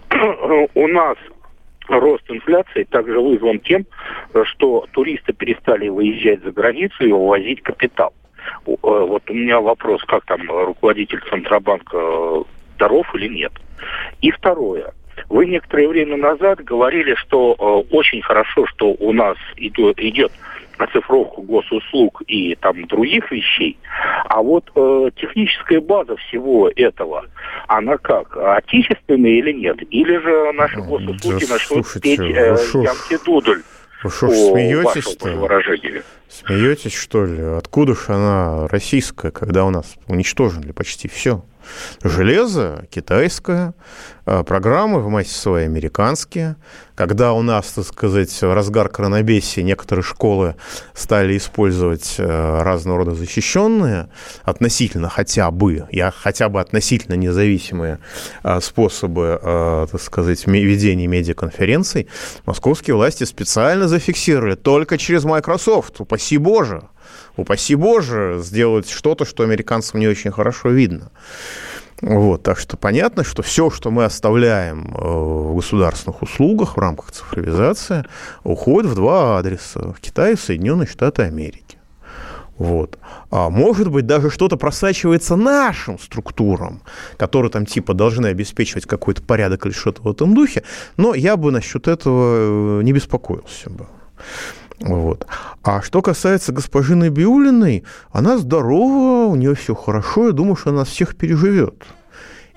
у 0.73 0.87
нас 0.87 1.17
рост 1.87 2.23
инфляции 2.29 2.85
также 2.85 3.19
вызван 3.19 3.59
тем, 3.59 3.85
что 4.45 4.87
туристы 4.89 5.33
перестали 5.33 5.87
выезжать 5.87 6.43
за 6.43 6.51
границу 6.51 7.05
и 7.05 7.11
увозить 7.11 7.61
капитал. 7.61 8.11
Э, 8.65 8.71
вот 8.81 9.29
у 9.29 9.33
меня 9.35 9.61
вопрос, 9.61 10.03
как 10.05 10.25
там 10.25 10.49
руководитель 10.49 11.21
Центробанка 11.29 11.95
э, 11.95 12.43
здоров 12.73 13.05
или 13.13 13.27
нет. 13.27 13.51
И 14.21 14.31
второе. 14.31 14.93
Вы 15.29 15.45
некоторое 15.47 15.87
время 15.87 16.17
назад 16.17 16.63
говорили, 16.63 17.15
что 17.15 17.55
э, 17.57 17.95
очень 17.95 18.21
хорошо, 18.21 18.65
что 18.67 18.95
у 18.99 19.11
нас 19.11 19.37
идет, 19.57 19.99
идет 19.99 20.31
оцифровку 20.77 21.41
госуслуг 21.41 22.21
и 22.27 22.55
там 22.55 22.85
других 22.85 23.29
вещей. 23.31 23.77
А 24.25 24.41
вот 24.41 24.69
э, 24.75 25.09
техническая 25.15 25.81
база 25.81 26.15
всего 26.17 26.69
этого, 26.75 27.25
она 27.67 27.97
как, 27.97 28.37
отечественная 28.37 29.31
или 29.31 29.51
нет? 29.51 29.77
Или 29.91 30.17
же 30.17 30.51
наши 30.53 30.79
госуслуги 30.79 31.45
да, 31.45 31.53
начнут 31.53 31.85
петь 32.01 32.19
э, 32.19 32.55
Янки 32.73 33.25
Дудль? 33.25 33.63
Вы 34.03 34.11
что 34.11 34.27
ж, 34.27 34.31
смеетесь-то? 34.31 35.29
Смеетесь, 36.29 36.93
что 36.93 37.25
ли? 37.25 37.41
Откуда 37.41 37.95
же 37.95 38.13
она 38.13 38.67
российская, 38.67 39.31
когда 39.31 39.65
у 39.65 39.69
нас 39.69 39.95
уничтожили 40.07 40.71
почти 40.71 41.07
все? 41.07 41.43
Железо 42.03 42.85
китайское, 42.89 43.73
а, 44.25 44.43
программы 44.43 44.99
в 44.99 45.09
массе 45.09 45.33
своей 45.33 45.65
американские. 45.65 46.57
Когда 46.95 47.33
у 47.33 47.41
нас, 47.41 47.67
так 47.67 47.85
сказать, 47.85 48.35
разгар 48.41 48.89
коронабесии 48.89 49.61
некоторые 49.61 50.03
школы 50.03 50.55
стали 50.95 51.37
использовать 51.37 52.15
э, 52.17 52.61
разного 52.63 52.97
рода 52.97 53.13
защищенные, 53.13 54.09
относительно 54.43 55.07
хотя 55.07 55.51
бы, 55.51 55.87
я 55.91 56.11
хотя 56.11 56.49
бы 56.49 56.59
относительно 56.59 57.13
независимые 57.13 57.99
а, 58.41 58.59
способы, 58.61 59.39
а, 59.41 59.85
так 59.85 60.01
сказать, 60.01 60.47
ведения 60.47 61.05
медиаконференций, 61.05 62.07
московские 62.45 62.95
власти 62.95 63.25
специально 63.25 63.87
зафиксировали 63.87 64.55
только 64.55 64.97
через 64.97 65.23
Microsoft, 65.23 65.99
упаси 66.17 66.37
Боже 66.37 66.81
упаси 67.37 67.75
Боже, 67.75 68.39
сделать 68.41 68.89
что-то, 68.89 69.25
что 69.25 69.43
американцам 69.43 69.99
не 69.99 70.07
очень 70.07 70.31
хорошо 70.31 70.69
видно. 70.69 71.11
Вот, 72.01 72.43
так 72.43 72.59
что 72.59 72.77
понятно, 72.77 73.23
что 73.23 73.41
все, 73.41 73.71
что 73.71 73.89
мы 73.89 74.03
оставляем 74.03 74.93
э, 74.95 74.99
в 75.01 75.55
государственных 75.55 76.21
услугах 76.21 76.77
в 76.77 76.79
рамках 76.79 77.11
цифровизации, 77.11 78.05
уходит 78.43 78.91
в 78.91 78.95
два 78.95 79.39
адреса– 79.39 79.93
в 79.97 79.99
Китай 79.99 80.33
и 80.33 80.35
в 80.35 80.41
Соединенные 80.41 80.87
Штаты 80.87 81.23
Америки. 81.23 81.77
Вот. 82.59 82.99
А 83.31 83.49
может 83.49 83.89
быть, 83.89 84.05
даже 84.05 84.29
что-то 84.29 84.57
просачивается 84.57 85.35
нашим 85.35 85.97
структурам, 85.97 86.81
которые 87.17 87.51
там 87.51 87.65
типа 87.65 87.95
должны 87.95 88.27
обеспечивать 88.27 88.85
какой-то 88.85 89.23
порядок 89.23 89.65
или 89.65 89.73
что-то 89.73 90.03
в 90.03 90.11
этом 90.11 90.35
духе, 90.35 90.63
но 90.97 91.15
я 91.15 91.35
бы 91.35 91.51
насчет 91.51 91.87
этого 91.87 92.79
э, 92.79 92.83
не 92.83 92.93
беспокоился 92.93 93.71
бы. 93.71 93.87
Вот. 94.79 95.25
А 95.63 95.81
что 95.81 96.01
касается 96.01 96.51
госпожи 96.51 96.95
Набиулиной, 96.95 97.83
она 98.11 98.37
здорова, 98.37 99.25
у 99.25 99.35
нее 99.35 99.55
все 99.55 99.73
хорошо, 99.73 100.27
я 100.27 100.31
думаю, 100.31 100.55
что 100.55 100.69
она 100.69 100.83
всех 100.83 101.15
переживет. 101.15 101.83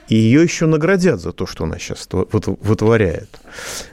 И 0.08 0.16
ее 0.16 0.42
еще 0.42 0.66
наградят 0.66 1.20
за 1.20 1.30
то, 1.32 1.46
что 1.46 1.64
она 1.64 1.78
сейчас 1.78 2.08
вытворяет. 2.10 3.40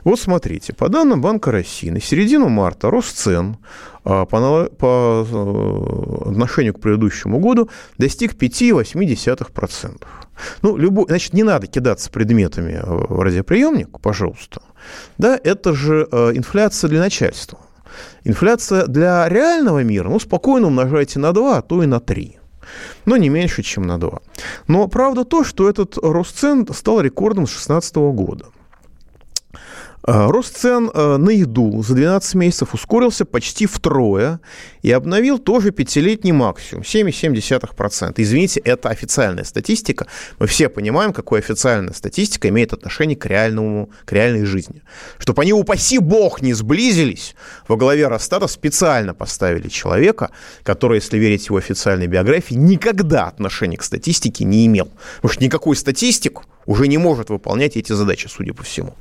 Вот 0.04 0.20
смотрите, 0.20 0.74
по 0.74 0.90
данным 0.90 1.22
Банка 1.22 1.52
России, 1.52 1.92
на 1.92 2.02
середину 2.02 2.50
марта 2.50 2.90
рост 2.90 3.16
цен 3.16 3.58
а, 4.04 4.26
по, 4.26 4.68
э, 4.82 6.30
отношению 6.32 6.74
к 6.74 6.80
предыдущему 6.80 7.40
году 7.40 7.70
достиг 8.00 8.34
5,8%. 8.34 10.04
Ну, 10.64 10.76
любой, 10.76 11.06
значит, 11.08 11.34
не 11.34 11.44
надо 11.44 11.68
кидаться 11.68 12.10
предметами 12.10 12.82
в 12.84 13.22
радиоприемник, 13.22 14.00
пожалуйста. 14.00 14.62
да, 15.20 15.40
это 15.44 15.74
же 15.74 16.08
э, 16.12 16.32
инфляция 16.34 16.90
для 16.90 17.00
начальства. 17.00 17.60
Инфляция 18.24 18.88
для 18.88 19.30
реального 19.30 19.84
мира, 19.84 20.10
ну, 20.10 20.20
спокойно 20.20 20.68
умножайте 20.68 21.20
на 21.20 21.34
2, 21.34 21.58
а 21.58 21.62
то 21.62 21.84
и 21.84 21.86
на 21.86 22.00
3 22.00 22.40
но 23.06 23.18
не 23.18 23.30
меньше, 23.30 23.64
чем 23.64 23.84
на 23.84 23.98
2. 23.98 24.20
Но 24.68 24.88
правда 24.88 25.24
то, 25.24 25.44
что 25.44 25.70
этот 25.70 25.98
рост 25.98 26.38
цен 26.38 26.68
стал 26.74 27.02
рекордом 27.02 27.46
с 27.46 27.52
2016 27.52 27.96
года. 27.96 28.46
Э, 30.10 30.28
рост 30.30 30.56
цен 30.58 30.90
э, 30.94 31.18
на 31.18 31.32
еду 31.32 31.84
за 31.84 31.94
12 31.94 32.36
месяцев 32.36 32.74
ускорился 32.74 33.26
почти 33.26 33.66
втрое 33.66 34.40
и 34.82 34.90
обновил 34.90 35.38
тоже 35.38 35.72
пятилетний 35.72 36.32
максимум 36.32 36.84
7,7%. 36.84 38.14
Извините, 38.16 38.62
это 38.62 38.88
официальная 38.88 39.44
статистика. 39.44 40.08
Мы 40.40 40.48
все 40.48 40.70
понимаем, 40.70 41.12
какой 41.12 41.40
официальная 41.40 41.92
статистика 41.92 42.48
имеет 42.48 42.72
отношение 42.72 43.18
к, 43.18 43.26
реальному, 43.26 43.90
к 44.06 44.14
реальной 44.14 44.46
жизни. 44.46 44.82
Чтобы 45.18 45.42
они, 45.42 45.52
упаси 45.52 46.00
бог, 46.00 46.42
не 46.42 46.54
сблизились, 46.54 47.36
во 47.68 47.76
главе 47.76 48.08
Росстата 48.08 48.48
специально 48.48 49.14
поставили 49.14 49.68
человека, 49.68 50.32
который, 50.64 51.00
если 51.00 51.18
верить 51.18 51.48
его 51.48 51.58
официальной 51.58 52.08
биографии, 52.08 52.56
никогда 52.56 53.26
отношения 53.26 53.76
к 53.76 53.84
статистике 53.84 54.46
не 54.46 54.68
имел. 54.68 54.88
Потому 55.18 55.34
что 55.34 55.44
никакой 55.44 55.76
статистик 55.76 56.44
уже 56.66 56.88
не 56.88 56.98
может 56.98 57.30
выполнять 57.30 57.76
эти 57.76 57.92
задачи, 57.92 58.28
судя 58.30 58.54
по 58.54 58.64
всему. 58.64 58.96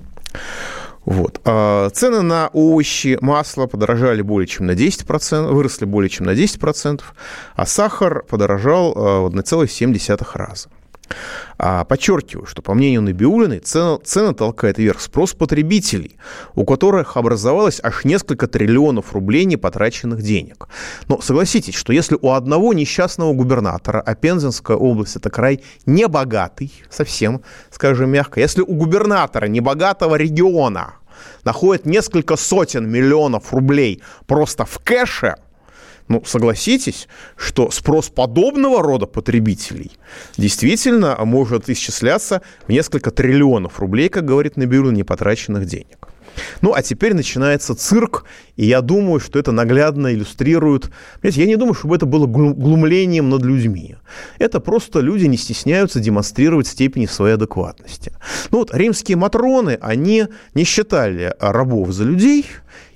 Вот. 1.07 1.41
А 1.45 1.89
цены 1.91 2.23
на 2.23 2.51
овощи, 2.53 3.17
масло 3.21 3.67
подорожали 3.67 4.23
более 4.23 4.49
чем 4.49 4.67
на 4.67 4.73
10%, 4.73 5.53
выросли 5.53 5.85
более 5.85 6.11
чем 6.11 6.27
на 6.27 6.33
10%, 6.33 7.01
а 7.55 7.67
сахар 7.67 8.25
подорожал 8.29 8.93
в 8.93 9.35
1,7 9.35 10.27
раза. 10.35 10.69
А, 11.59 11.85
подчеркиваю, 11.85 12.47
что 12.47 12.61
по 12.61 12.75
мнению 12.75 13.03
Набиулиной 13.03 13.61
цена, 13.61 13.99
цена 14.05 14.35
толкает 14.35 14.79
вверх 14.79 15.01
спрос 15.01 15.33
потребителей, 15.33 16.19
у 16.55 16.65
которых 16.65 17.17
образовалось 17.17 17.81
аж 17.83 18.05
несколько 18.05 18.47
триллионов 18.47 19.13
рублей 19.15 19.45
непотраченных 19.47 20.23
денег. 20.23 20.69
Но 21.09 21.21
согласитесь, 21.21 21.75
что 21.75 21.93
если 21.93 22.19
у 22.21 22.31
одного 22.31 22.75
несчастного 22.75 23.33
губернатора, 23.33 24.01
а 24.01 24.15
Пензенская 24.15 24.77
область 24.77 25.17
это 25.17 25.31
край 25.31 25.63
небогатый, 25.87 26.73
совсем, 26.91 27.43
скажем 27.71 28.11
мягко, 28.11 28.41
если 28.41 28.61
у 28.61 28.75
губернатора 28.75 29.47
небогатого 29.47 30.17
региона 30.17 30.95
находят 31.45 31.87
несколько 31.87 32.37
сотен 32.37 32.87
миллионов 32.91 33.55
рублей 33.55 34.03
просто 34.27 34.67
в 34.67 34.79
кэше– 34.85 35.37
ну, 36.09 36.23
согласитесь, 36.25 37.09
что 37.37 37.71
спрос 37.71 38.09
подобного 38.09 38.83
рода 38.83 39.07
потребителей 39.07 39.93
действительно 40.37 41.17
может 41.25 41.69
исчисляться 41.69 42.43
в 42.67 42.71
несколько 42.71 43.11
триллионов 43.11 43.81
рублей, 43.81 44.09
как 44.09 44.25
говорит 44.25 44.57
Набиулин, 44.57 44.95
непотраченных 44.95 45.67
денег. 45.67 46.09
Ну, 46.61 46.75
а 46.75 46.83
теперь 46.83 47.15
начинается 47.15 47.75
цирк, 47.75 48.25
и 48.57 48.67
я 48.67 48.81
думаю, 48.81 49.21
что 49.21 49.39
это 49.39 49.53
наглядно 49.53 50.13
иллюстрирует... 50.13 50.91
Понимаете, 51.21 51.41
я 51.41 51.47
не 51.47 51.57
думаю, 51.57 51.75
чтобы 51.75 51.97
это 51.97 52.07
было 52.07 52.27
глумлением 52.27 53.31
над 53.31 53.43
людьми. 53.43 53.97
Это 54.39 54.61
просто 54.61 55.01
люди 55.01 55.27
не 55.27 55.37
стесняются 55.37 56.01
демонстрировать 56.01 56.67
степени 56.67 57.07
своей 57.07 57.35
адекватности. 57.35 58.13
Ну 58.51 58.59
вот 58.59 58.75
римские 58.75 59.17
матроны, 59.17 59.79
они 59.81 60.27
не 60.55 60.65
считали 60.65 61.35
рабов 61.41 61.93
за 61.93 62.05
людей, 62.05 62.47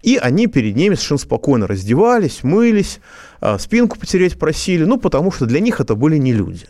и 0.03 0.17
они 0.17 0.47
перед 0.47 0.77
ними 0.77 0.95
совершенно 0.95 1.19
спокойно 1.19 1.67
раздевались, 1.67 2.43
мылись, 2.43 3.01
а, 3.41 3.59
спинку 3.59 3.99
потереть 3.99 4.39
просили, 4.39 4.85
ну, 4.85 4.99
потому 4.99 5.31
что 5.31 5.47
для 5.47 5.61
них 5.61 5.81
это 5.81 5.95
были 5.95 6.17
не 6.17 6.33
люди. 6.33 6.67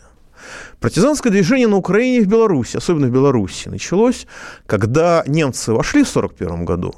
Партизанское 0.79 1.31
движение 1.31 1.67
на 1.67 1.77
Украине 1.77 2.17
и 2.17 2.21
в 2.21 2.27
Беларуси, 2.27 2.77
особенно 2.77 3.07
в 3.07 3.11
Беларуси, 3.11 3.69
началось, 3.69 4.25
когда 4.65 5.23
немцы 5.27 5.71
вошли 5.71 6.03
в 6.03 6.09
1941 6.09 6.65
году, 6.65 6.95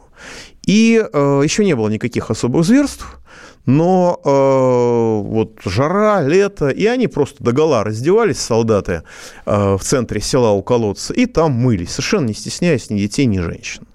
и 0.66 1.04
э, 1.04 1.42
еще 1.44 1.66
не 1.66 1.76
было 1.76 1.90
никаких 1.90 2.32
особых 2.32 2.66
зверств, 2.66 3.20
но 3.66 4.20
э, 4.24 5.28
вот 5.28 5.60
жара, 5.66 6.22
лето, 6.22 6.70
и 6.70 6.86
они 6.86 7.08
просто 7.08 7.44
догола 7.44 7.84
раздевались, 7.84 8.40
солдаты, 8.40 9.04
э, 9.46 9.76
в 9.76 9.84
центре 9.84 10.22
села 10.22 10.52
у 10.52 10.64
колодца, 10.64 11.14
и 11.14 11.26
там 11.26 11.52
мылись, 11.52 11.92
совершенно 11.92 12.28
не 12.28 12.34
стесняясь 12.34 12.90
ни 12.90 13.00
детей, 13.00 13.26
ни 13.26 13.40
женщин. 13.40 13.86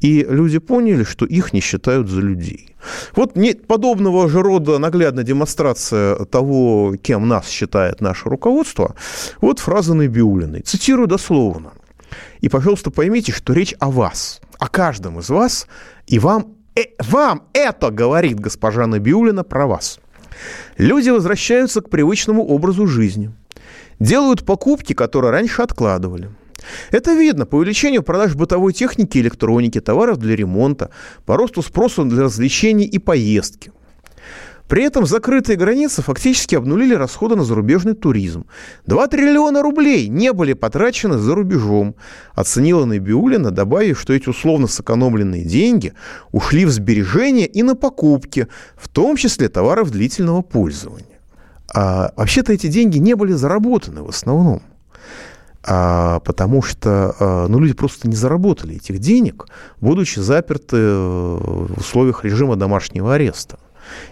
И 0.00 0.24
люди 0.28 0.58
поняли, 0.58 1.04
что 1.04 1.26
их 1.26 1.52
не 1.52 1.60
считают 1.60 2.08
за 2.08 2.20
людей. 2.20 2.74
Вот 3.16 3.34
подобного 3.66 4.28
же 4.28 4.40
рода 4.42 4.78
наглядная 4.78 5.24
демонстрация 5.24 6.24
того, 6.26 6.94
кем 7.02 7.26
нас 7.26 7.48
считает 7.48 8.00
наше 8.00 8.28
руководство, 8.28 8.94
вот 9.40 9.58
фраза 9.58 9.94
Набиулиной. 9.94 10.62
Цитирую 10.62 11.08
дословно. 11.08 11.72
И, 12.40 12.48
пожалуйста, 12.48 12.90
поймите, 12.90 13.32
что 13.32 13.52
речь 13.52 13.74
о 13.80 13.90
вас, 13.90 14.40
о 14.58 14.68
каждом 14.68 15.18
из 15.18 15.28
вас, 15.28 15.66
и 16.06 16.18
вам, 16.18 16.54
э, 16.76 16.82
вам 17.00 17.42
это 17.52 17.90
говорит 17.90 18.38
госпожа 18.38 18.86
Набиулина 18.86 19.42
про 19.42 19.66
вас. 19.66 19.98
Люди 20.78 21.10
возвращаются 21.10 21.80
к 21.80 21.90
привычному 21.90 22.46
образу 22.46 22.86
жизни, 22.86 23.32
делают 23.98 24.46
покупки, 24.46 24.92
которые 24.92 25.32
раньше 25.32 25.62
откладывали– 25.62 26.30
это 26.90 27.12
видно 27.12 27.46
по 27.46 27.56
увеличению 27.56 28.02
продаж 28.02 28.34
бытовой 28.34 28.72
техники 28.72 29.18
электроники, 29.18 29.80
товаров 29.80 30.18
для 30.18 30.36
ремонта, 30.36 30.90
по 31.26 31.36
росту 31.36 31.62
спроса 31.62 32.04
для 32.04 32.24
развлечений 32.24 32.86
и 32.86 32.98
поездки. 32.98 33.72
При 34.68 34.84
этом 34.84 35.06
закрытые 35.06 35.56
границы 35.56 36.02
фактически 36.02 36.54
обнулили 36.54 36.94
расходы 36.94 37.36
на 37.36 37.44
зарубежный 37.44 37.94
туризм. 37.94 38.44
2 38.86 39.06
триллиона 39.06 39.62
рублей 39.62 40.08
не 40.08 40.32
были 40.34 40.52
потрачены 40.52 41.16
за 41.16 41.34
рубежом, 41.34 41.94
оценила 42.34 42.84
Набиулина, 42.84 43.50
добавив, 43.50 43.98
что 43.98 44.12
эти 44.12 44.28
условно 44.28 44.66
сэкономленные 44.66 45.44
деньги 45.44 45.94
ушли 46.32 46.66
в 46.66 46.70
сбережения 46.70 47.46
и 47.46 47.62
на 47.62 47.74
покупки, 47.74 48.46
в 48.76 48.88
том 48.88 49.16
числе 49.16 49.48
товаров 49.48 49.90
длительного 49.90 50.42
пользования. 50.42 51.18
А 51.74 52.12
вообще-то 52.16 52.52
эти 52.52 52.66
деньги 52.66 52.98
не 52.98 53.14
были 53.14 53.32
заработаны 53.32 54.02
в 54.02 54.08
основном 54.08 54.62
потому 55.68 56.62
что 56.62 57.14
а, 57.20 57.46
ну, 57.48 57.60
люди 57.60 57.74
просто 57.74 58.08
не 58.08 58.16
заработали 58.16 58.76
этих 58.76 58.98
денег, 59.00 59.46
будучи 59.80 60.18
заперты 60.18 60.76
э, 60.76 61.38
в 61.40 61.78
условиях 61.78 62.24
режима 62.24 62.56
домашнего 62.56 63.14
ареста 63.14 63.58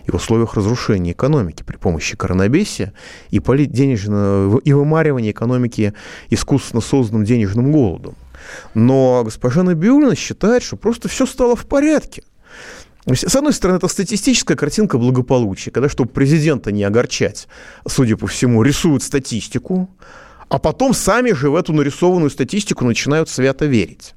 и 0.05 0.11
в 0.11 0.15
условиях 0.15 0.55
разрушения 0.55 1.13
экономики 1.13 1.63
при 1.63 1.77
помощи 1.77 2.17
коронабесия 2.17 2.93
и, 3.31 3.41
денежного, 3.41 4.59
и 4.59 4.73
вымаривания 4.73 5.31
экономики 5.31 5.95
искусственно 6.29 6.83
созданным 6.83 7.25
денежным 7.25 7.73
голодом. 7.73 8.17
Но 8.75 9.23
госпожа 9.25 9.63
Набиулина 9.63 10.15
считает, 10.15 10.63
что 10.63 10.77
просто 10.77 11.09
все 11.09 11.27
стало 11.27 11.57
в 11.57 11.67
порядке. 11.67 12.23
С 13.07 13.37
одной 13.37 13.53
стороны, 13.53 13.77
это 13.77 13.87
статистическая 13.87 14.57
картинка 14.57 14.99
благополучия, 14.99 15.71
когда, 15.71 15.89
чтобы 15.89 16.11
президента 16.11 16.73
не 16.73 16.83
огорчать, 16.83 17.47
судя 17.87 18.17
по 18.17 18.27
всему, 18.27 18.63
рисуют 18.65 19.05
статистику, 19.05 19.89
а 20.49 20.59
потом 20.59 20.95
сами 20.95 21.33
же 21.33 21.51
в 21.51 21.57
эту 21.57 21.73
нарисованную 21.73 22.31
статистику 22.31 22.85
начинают 22.85 23.29
свято 23.29 23.67
верить. 23.67 24.15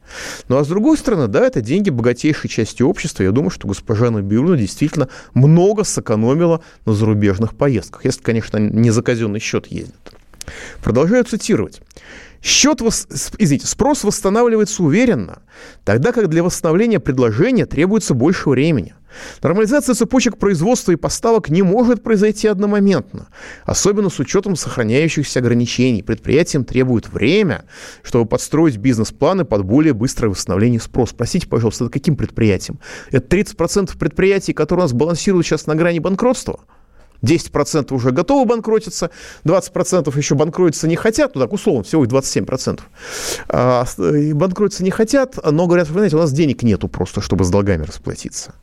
Ну 0.47 0.57
а 0.57 0.63
с 0.63 0.67
другой 0.67 0.97
стороны, 0.97 1.27
да, 1.27 1.45
это 1.45 1.61
деньги 1.61 1.89
богатейшей 1.89 2.49
части 2.49 2.83
общества. 2.83 3.23
Я 3.23 3.31
думаю, 3.31 3.49
что 3.49 3.67
госпожа 3.67 4.11
Набиулина 4.11 4.57
действительно 4.57 5.09
много 5.33 5.83
сэкономила 5.83 6.61
на 6.85 6.93
зарубежных 6.93 7.55
поездках, 7.55 8.05
если, 8.05 8.21
конечно, 8.21 8.57
не 8.57 8.91
за 8.91 9.01
казенный 9.01 9.39
счет 9.39 9.67
ездит. 9.67 9.95
Продолжаю 10.83 11.23
цитировать. 11.25 11.81
Счет, 12.41 12.81
извините, 12.81 13.67
спрос 13.67 14.03
восстанавливается 14.03 14.81
уверенно, 14.81 15.41
тогда 15.83 16.13
как 16.13 16.29
для 16.29 16.41
восстановления 16.41 16.99
предложения 16.99 17.65
требуется 17.65 18.13
больше 18.13 18.49
времени. 18.49 18.93
Нормализация 19.41 19.95
цепочек 19.95 20.37
производства 20.37 20.91
и 20.91 20.95
поставок 20.95 21.49
не 21.49 21.61
может 21.61 22.03
произойти 22.03 22.47
одномоментно, 22.47 23.27
особенно 23.65 24.09
с 24.09 24.19
учетом 24.19 24.55
сохраняющихся 24.55 25.39
ограничений. 25.39 26.03
Предприятиям 26.03 26.65
требует 26.65 27.09
время, 27.09 27.65
чтобы 28.03 28.25
подстроить 28.25 28.77
бизнес-планы 28.77 29.45
под 29.45 29.63
более 29.63 29.93
быстрое 29.93 30.29
восстановление 30.29 30.79
спроса. 30.79 31.15
Простите, 31.15 31.47
пожалуйста, 31.47 31.85
это 31.85 31.93
каким 31.93 32.15
предприятиям? 32.15 32.79
Это 33.11 33.37
30% 33.37 33.97
предприятий, 33.97 34.53
которые 34.53 34.83
у 34.83 34.85
нас 34.85 34.93
балансируют 34.93 35.45
сейчас 35.45 35.67
на 35.67 35.75
грани 35.75 35.99
банкротства? 35.99 36.61
10% 37.21 37.93
уже 37.93 38.11
готовы 38.11 38.45
банкротиться, 38.45 39.11
20% 39.45 40.17
еще 40.17 40.35
банкротиться 40.35 40.87
не 40.87 40.95
хотят, 40.95 41.35
ну 41.35 41.41
так 41.41 41.53
условно, 41.53 41.83
всего 41.83 42.03
их 42.03 42.09
27%. 42.09 42.81
А, 43.49 43.85
и 44.15 44.33
банкротиться 44.33 44.83
не 44.83 44.91
хотят, 44.91 45.37
но 45.43 45.67
говорят, 45.67 45.87
вы 45.89 45.95
знаете, 45.95 46.15
у 46.15 46.19
нас 46.19 46.31
денег 46.31 46.63
нету 46.63 46.87
просто, 46.87 47.21
чтобы 47.21 47.43
с 47.43 47.49
долгами 47.49 47.83
расплатиться. 47.83 48.53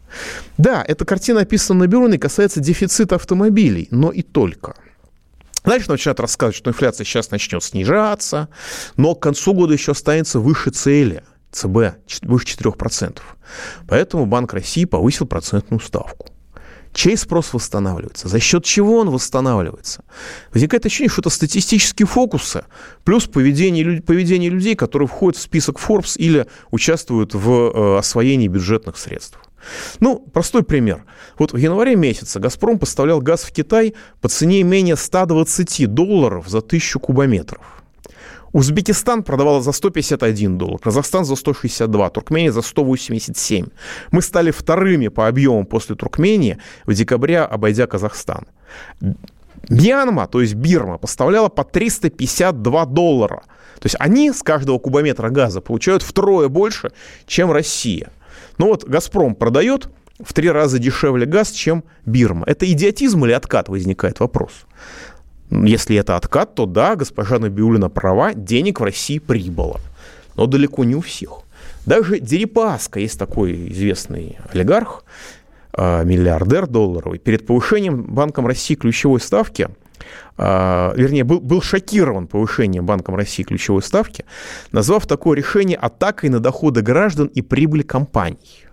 Да, 0.59 0.85
эта 0.87 1.05
картина 1.05 1.41
описана 1.41 1.81
на 1.81 1.87
бюро 1.87 2.09
и 2.09 2.19
касается 2.19 2.61
дефицита 2.61 3.17
автомобилей, 3.17 3.89
но 3.91 4.11
и 4.11 4.23
только. 4.23 4.77
Дальше 5.65 5.91
начинают 5.91 6.21
рассказывать, 6.21 6.57
что 6.57 6.71
инфляция 6.71 7.05
сейчас 7.05 7.33
начнет 7.33 7.63
снижаться, 7.63 8.49
но 8.97 9.15
к 9.17 9.23
концу 9.23 9.53
года 9.53 9.73
еще 9.73 9.93
останется 9.93 10.39
выше 10.39 10.71
цели– 10.71 11.23
ЦБ 11.57 11.97
выше 12.23 12.47
4%. 12.59 13.19
Поэтому 13.89 14.27
Банк 14.27 14.53
России 14.53 14.85
повысил 14.85 15.27
процентную 15.27 15.81
ставку. 15.81 16.29
Чей 16.97 17.19
спрос 17.19 17.53
восстанавливается? 17.53 18.27
За 18.27 18.41
счет 18.41 18.65
чего 18.65 18.97
он 18.97 19.11
восстанавливается? 19.11 20.03
Возникает 20.55 20.87
ощущение, 20.87 21.11
что 21.11 21.21
это 21.21 21.29
статистические 21.29 22.07
фокусы, 22.07 22.65
плюс 23.05 23.27
поведение, 23.27 24.01
поведение 24.01 24.49
людей, 24.49 24.75
которые 24.75 25.07
входят 25.07 25.37
в 25.37 25.43
список 25.43 25.79
Forbes 25.79 26.17
или 26.17 26.47
участвуют 26.71 27.35
в 27.35 27.51
э, 27.51 27.99
освоении 27.99 28.49
бюджетных 28.49 28.97
средств. 28.97 29.39
Ну, 30.01 30.21
простой 30.33 30.63
пример. 30.63 31.05
Вот 31.39 31.53
в 31.53 31.59
январе 31.59 31.97
месяце 31.97 32.41
«Газпром» 32.41 32.79
поставлял 32.79 33.21
газ 33.21 33.43
в 33.43 33.53
Китай 33.53 33.93
по 34.23 34.31
цене 34.31 34.63
менее 34.63 34.97
120 34.97 35.93
долларов 35.93 36.49
за 36.49 36.63
тысячу 36.63 36.99
кубометров. 36.99 37.76
Узбекистан 38.57 39.23
продавал 39.23 39.61
за 39.61 39.73
151 39.73 40.57
доллар, 40.57 40.79
Казахстан 40.79 41.27
за 41.27 41.37
162, 41.37 42.09
Туркмения 42.09 42.53
за 42.53 42.63
187. 42.63 43.67
Мы 44.13 44.23
стали 44.23 44.51
вторыми 44.51 45.09
по 45.09 45.29
объемам 45.29 45.67
после 45.67 45.95
Туркмении 45.95 46.57
в 46.87 46.95
декабре, 46.95 47.41
обойдя 47.41 47.87
Казахстан. 47.87 48.47
Мьянма, 49.69 50.27
то 50.27 50.41
есть 50.41 50.55
Бирма, 50.55 50.97
поставляла 50.97 51.51
по 51.51 51.65
352 51.65 52.87
доллара. 52.87 53.43
То 53.75 53.85
есть 53.85 53.97
они 53.99 54.33
с 54.33 54.43
каждого 54.43 54.79
кубометра 54.79 55.29
газа 55.29 55.61
получают 55.61 56.03
втрое 56.03 56.49
больше, 56.49 56.93
чем 57.27 57.53
Россия. 57.53 58.11
Но 58.57 58.69
вот 58.69 58.85
«Газпром» 58.85 59.35
продает 59.35 59.91
в 60.19 60.33
три 60.33 60.51
раза 60.51 60.79
дешевле 60.79 61.27
газ, 61.27 61.51
чем 61.51 61.85
Бирма. 62.07 62.47
Это 62.47 62.65
идиотизм 62.73 63.23
или 63.27 63.33
откат, 63.33 63.69
возникает 63.69 64.21
вопрос. 64.21 64.65
Если 65.51 65.97
это 65.97 66.17
откат, 66.17 66.55
то 66.55 66.67
да, 66.67 66.97
госпожа 66.97 67.39
Набиулина 67.39 67.89
права, 67.89 68.35
денег 68.35 68.81
в 68.81 68.85
России 68.85 69.19
прибыло. 69.19 69.81
Но 70.35 70.47
далеко 70.47 70.85
не 70.85 70.95
у 70.95 71.01
всех. 71.01 71.43
Даже 71.87 72.19
Дерипаска, 72.19 72.99
есть 72.99 73.19
такой 73.19 73.71
известный 73.71 74.39
олигарх, 74.53 75.05
а, 75.73 76.03
миллиардер 76.03 76.67
долларовый, 76.67 77.19
перед 77.19 77.47
повышением 77.47 78.03
Банком 78.03 78.47
России 78.47 78.75
ключевой 78.75 79.21
ставки, 79.21 79.69
а, 80.37 80.93
вернее, 80.97 81.25
был, 81.25 81.41
был 81.41 81.63
шокирован 81.63 82.27
повышением 82.27 82.85
Банком 82.85 83.15
России 83.15 83.43
ключевой 83.43 83.83
ставки, 83.83 84.25
назвав 84.73 85.07
такое 85.07 85.37
решение 85.37 85.79
атакой 85.79 86.29
на 86.29 86.41
доходы 86.41 86.83
граждан 86.83 87.27
и 87.29 87.41
прибыль 87.41 87.85
компаний. 87.85 88.67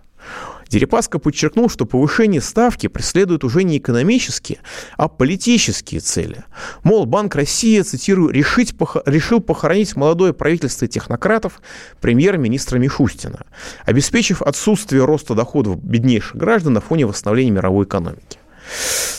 Дерипаска 0.68 1.18
подчеркнул, 1.18 1.68
что 1.68 1.86
повышение 1.86 2.40
ставки 2.40 2.86
преследует 2.86 3.44
уже 3.44 3.64
не 3.64 3.78
экономические, 3.78 4.58
а 4.96 5.08
политические 5.08 6.00
цели. 6.00 6.44
Мол, 6.82 7.06
Банк 7.06 7.34
России, 7.34 7.80
цитирую, 7.80 8.30
решить, 8.30 8.74
решил 9.06 9.40
похоронить 9.40 9.96
молодое 9.96 10.32
правительство 10.32 10.88
технократов 10.88 11.60
премьер-министра 12.00 12.78
Мишустина, 12.78 13.44
обеспечив 13.84 14.42
отсутствие 14.42 15.04
роста 15.04 15.34
доходов 15.34 15.82
беднейших 15.82 16.36
граждан 16.36 16.74
на 16.74 16.80
фоне 16.80 17.06
восстановления 17.06 17.52
мировой 17.52 17.84
экономики. 17.84 18.38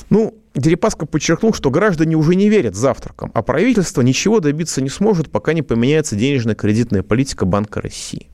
Ну, 0.09 0.35
Дерипаска 0.55 1.05
подчеркнул, 1.05 1.53
что 1.53 1.69
граждане 1.69 2.15
уже 2.15 2.35
не 2.35 2.49
верят 2.49 2.75
завтракам, 2.75 3.29
а 3.33 3.41
правительство 3.41 4.01
ничего 4.01 4.39
добиться 4.39 4.81
не 4.81 4.89
сможет, 4.89 5.29
пока 5.29 5.51
не 5.51 5.61
поменяется 5.61 6.15
денежная 6.15 6.55
кредитная 6.55 7.03
политика 7.03 7.45
Банка 7.45 7.81
России. 7.81 8.29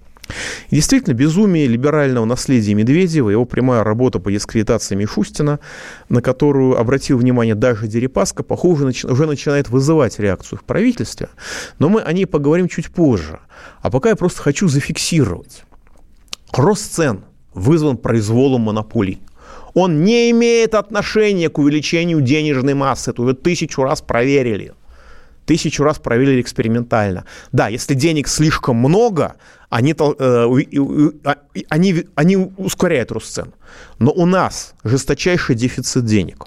Действительно, 0.70 1.14
безумие 1.14 1.68
либерального 1.68 2.26
наследия 2.26 2.74
Медведева, 2.74 3.30
его 3.30 3.46
прямая 3.46 3.84
работа 3.84 4.20
по 4.20 4.32
дискредитации 4.32 4.96
Мишустина, 4.96 5.60
на 6.10 6.22
которую 6.22 6.78
обратил 6.78 7.18
внимание 7.18 7.56
даже 7.56 7.88
Дерипаска, 7.88 8.44
похоже, 8.44 8.86
уже 8.86 9.26
начинает 9.26 9.70
вызывать 9.70 10.20
реакцию 10.20 10.60
в 10.60 10.64
правительстве. 10.64 11.30
Но 11.80 11.90
мы 11.90 12.02
о 12.02 12.14
ней 12.14 12.26
поговорим 12.26 12.68
чуть 12.68 12.90
позже. 12.90 13.40
А 13.82 13.90
пока 13.90 14.10
я 14.10 14.16
просто 14.16 14.42
хочу 14.42 14.68
зафиксировать. 14.68 15.64
Рост 16.54 16.94
цен 16.94 17.24
вызван 17.54 17.98
произволом 17.98 18.62
монополий. 18.62 19.22
Он 19.74 20.04
не 20.04 20.32
имеет 20.32 20.76
отношения 20.76 21.50
к 21.50 21.58
увеличению 21.58 22.22
денежной 22.22 22.74
массы. 22.74 23.12
Это 23.12 23.22
уже 23.22 23.34
тысячу 23.34 23.84
раз 23.84 24.02
проверили 24.02 24.74
тысячу 25.52 25.84
раз 25.84 26.00
проверили 26.00 26.40
экспериментально. 26.40 27.26
Да, 27.52 27.68
если 27.68 27.94
денег 27.94 28.30
слишком 28.30 28.78
много, 28.78 29.36
они, 29.70 29.92
э, 29.92 31.12
а, 31.26 31.36
они, 31.70 32.06
они 32.16 32.38
ускоряют 32.58 33.12
рост 33.12 33.34
цен. 33.34 33.54
Но 34.00 34.12
у 34.12 34.26
нас 34.26 34.74
жесточайший 34.86 35.56
дефицит 35.56 36.06
денег. 36.06 36.46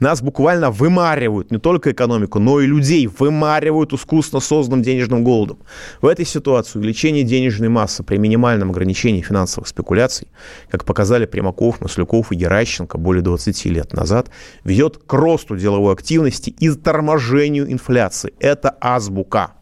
Нас 0.00 0.22
буквально 0.22 0.70
вымаривают 0.70 1.50
не 1.50 1.58
только 1.58 1.92
экономику, 1.92 2.38
но 2.38 2.60
и 2.60 2.66
людей 2.66 3.06
вымаривают 3.06 3.92
искусственно 3.92 4.40
созданным 4.40 4.82
денежным 4.82 5.24
голодом. 5.24 5.58
В 6.00 6.06
этой 6.06 6.24
ситуации 6.24 6.78
увеличение 6.78 7.24
денежной 7.24 7.68
массы 7.68 8.02
при 8.02 8.18
минимальном 8.18 8.70
ограничении 8.70 9.22
финансовых 9.22 9.68
спекуляций, 9.68 10.28
как 10.70 10.84
показали 10.84 11.26
Примаков, 11.26 11.80
Маслюков 11.80 12.32
и 12.32 12.36
Геращенко 12.36 12.98
более 12.98 13.22
20 13.22 13.64
лет 13.66 13.92
назад, 13.92 14.30
ведет 14.64 14.98
к 14.98 15.12
росту 15.12 15.56
деловой 15.56 15.92
активности 15.92 16.50
и 16.50 16.70
торможению 16.70 17.70
инфляции. 17.72 18.34
Это 18.38 18.76
азбука. 18.80 19.52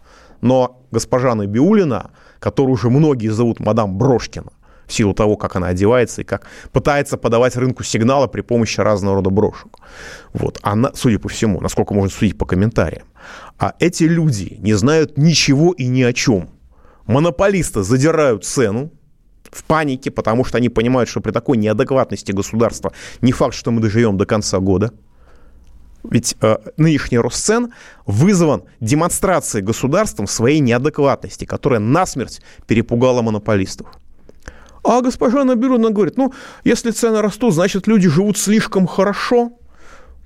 Но 0.40 0.84
госпожа 0.90 1.34
Набиулина, 1.34 2.10
которую 2.38 2.74
уже 2.74 2.90
многие 2.90 3.28
зовут 3.28 3.60
мадам 3.60 3.96
Брошкина, 3.96 4.52
в 4.86 4.92
силу 4.92 5.14
того, 5.14 5.36
как 5.36 5.56
она 5.56 5.68
одевается 5.68 6.22
и 6.22 6.24
как 6.24 6.46
пытается 6.72 7.16
подавать 7.16 7.56
рынку 7.56 7.84
сигналы 7.84 8.28
при 8.28 8.40
помощи 8.40 8.80
разного 8.80 9.16
рода 9.16 9.30
брошек. 9.30 9.68
Вот. 10.32 10.58
Она, 10.62 10.92
судя 10.94 11.18
по 11.18 11.28
всему, 11.28 11.60
насколько 11.60 11.94
можно 11.94 12.10
судить 12.10 12.38
по 12.38 12.46
комментариям. 12.46 13.06
А 13.58 13.74
эти 13.78 14.04
люди 14.04 14.56
не 14.60 14.74
знают 14.74 15.16
ничего 15.16 15.72
и 15.72 15.86
ни 15.86 16.02
о 16.02 16.12
чем. 16.12 16.50
Монополисты 17.06 17.82
задирают 17.82 18.44
цену, 18.44 18.90
в 19.54 19.64
панике, 19.64 20.10
потому 20.10 20.44
что 20.44 20.58
они 20.58 20.68
понимают, 20.68 21.08
что 21.08 21.20
при 21.20 21.30
такой 21.30 21.56
неадекватности 21.56 22.32
государства 22.32 22.92
не 23.20 23.32
факт, 23.32 23.54
что 23.54 23.70
мы 23.70 23.80
доживем 23.80 24.16
до 24.16 24.26
конца 24.26 24.58
года. 24.58 24.92
Ведь 26.02 26.36
э, 26.42 26.58
нынешний 26.76 27.18
рост 27.18 27.42
цен 27.42 27.72
вызван 28.04 28.64
демонстрацией 28.80 29.64
государством 29.64 30.26
своей 30.26 30.60
неадекватности, 30.60 31.46
которая 31.46 31.80
насмерть 31.80 32.42
перепугала 32.66 33.22
монополистов. 33.22 33.86
А 34.84 35.00
госпожа 35.00 35.44
Набируна 35.44 35.90
говорит, 35.90 36.18
ну, 36.18 36.32
если 36.62 36.90
цены 36.90 37.22
растут, 37.22 37.54
значит, 37.54 37.86
люди 37.86 38.08
живут 38.08 38.36
слишком 38.36 38.86
хорошо. 38.86 39.52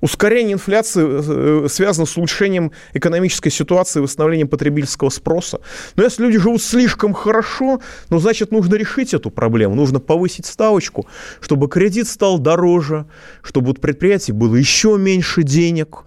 Ускорение 0.00 0.54
инфляции 0.54 1.04
э, 1.04 1.64
э, 1.64 1.68
связано 1.68 2.06
с 2.06 2.16
улучшением 2.16 2.72
экономической 2.92 3.50
ситуации, 3.50 4.00
восстановлением 4.00 4.48
потребительского 4.48 5.10
спроса. 5.10 5.60
Но 5.96 6.04
если 6.04 6.24
люди 6.24 6.38
живут 6.38 6.62
слишком 6.62 7.14
хорошо, 7.14 7.80
ну, 8.08 8.18
значит, 8.18 8.52
нужно 8.52 8.76
решить 8.76 9.14
эту 9.14 9.30
проблему. 9.30 9.74
Нужно 9.74 9.98
повысить 9.98 10.46
ставочку, 10.46 11.06
чтобы 11.40 11.68
кредит 11.68 12.08
стал 12.08 12.38
дороже, 12.38 13.06
чтобы 13.42 13.72
у 13.72 13.74
предприятий 13.74 14.32
было 14.32 14.54
еще 14.54 14.96
меньше 14.98 15.42
денег, 15.42 16.04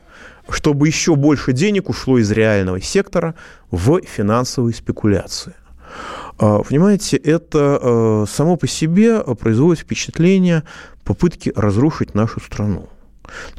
чтобы 0.50 0.88
еще 0.88 1.16
больше 1.16 1.52
денег 1.52 1.90
ушло 1.90 2.18
из 2.18 2.32
реального 2.32 2.82
сектора 2.82 3.36
в 3.72 4.02
финансовые 4.04 4.74
спекуляции. 4.74 5.54
А, 6.38 6.60
понимаете, 6.64 7.18
это 7.18 7.80
а, 7.82 8.26
само 8.28 8.58
по 8.58 8.68
себе 8.68 9.22
производит 9.36 9.84
впечатление 9.84 10.64
попытки 11.04 11.52
разрушить 11.56 12.14
нашу 12.16 12.40
страну. 12.40 12.90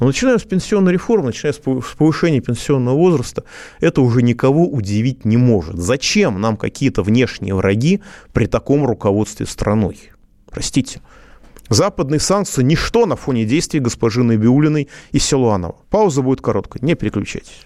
Но 0.00 0.06
начиная 0.06 0.38
с 0.38 0.42
пенсионной 0.42 0.92
реформы, 0.92 1.26
начиная 1.26 1.52
с 1.52 1.58
повышения 1.58 2.40
пенсионного 2.40 2.96
возраста, 2.96 3.44
это 3.80 4.02
уже 4.02 4.22
никого 4.22 4.66
удивить 4.66 5.24
не 5.24 5.36
может. 5.36 5.76
Зачем 5.76 6.40
нам 6.40 6.56
какие-то 6.56 7.02
внешние 7.02 7.54
враги 7.54 8.02
при 8.32 8.46
таком 8.46 8.86
руководстве 8.86 9.46
страной? 9.46 10.10
Простите. 10.50 11.00
Западные 11.68 12.20
санкции– 12.20 12.62
ничто 12.64 13.06
на 13.06 13.16
фоне 13.16 13.46
действий 13.46 13.80
госпожи 13.80 14.22
Набиулиной 14.22 14.88
и 15.12 15.18
Силуанова. 15.18 15.76
Пауза 15.88 16.20
будет 16.20 16.42
короткой, 16.42 16.82
не 16.82 16.94
переключайтесь. 16.94 17.62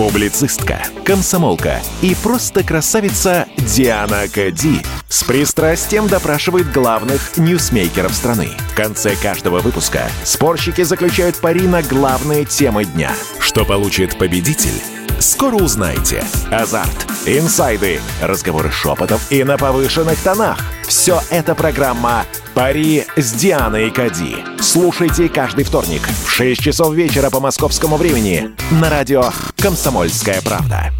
Публицистка, 0.00 0.82
комсомолка 1.04 1.78
и 2.00 2.16
просто 2.22 2.64
красавица 2.64 3.46
Диана 3.58 4.28
Кади 4.32 4.80
с 5.10 5.24
пристрастием 5.24 6.06
допрашивает 6.06 6.72
главных 6.72 7.36
ньюсмейкеров 7.36 8.14
страны. 8.14 8.50
В 8.70 8.74
конце 8.74 9.16
каждого 9.16 9.58
выпуска 9.58 10.08
спорщики 10.24 10.82
заключают 10.82 11.36
пари 11.36 11.66
на 11.66 11.82
главные 11.82 12.44
темы 12.44 12.84
дня. 12.84 13.12
Что 13.40 13.64
получит 13.64 14.16
победитель? 14.16 14.80
Скоро 15.18 15.56
узнаете. 15.56 16.24
Азарт, 16.50 17.06
инсайды, 17.26 18.00
разговоры 18.22 18.70
шепотов 18.70 19.20
и 19.30 19.44
на 19.44 19.58
повышенных 19.58 20.18
тонах. 20.22 20.58
Все 20.86 21.20
это 21.28 21.54
программа 21.54 22.24
«Пари 22.54 23.04
с 23.16 23.32
Дианой 23.32 23.90
Кади». 23.90 24.36
Слушайте 24.60 25.28
каждый 25.28 25.64
вторник 25.64 26.02
в 26.24 26.30
6 26.30 26.62
часов 26.62 26.94
вечера 26.94 27.30
по 27.30 27.40
московскому 27.40 27.96
времени 27.96 28.50
на 28.70 28.88
радио 28.88 29.24
«Комсомольская 29.58 30.40
правда». 30.40 30.90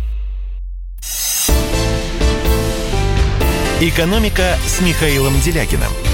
«Экономика» 3.81 4.57
с 4.66 4.81
Михаилом 4.83 5.33
Делякиным– 5.40 5.90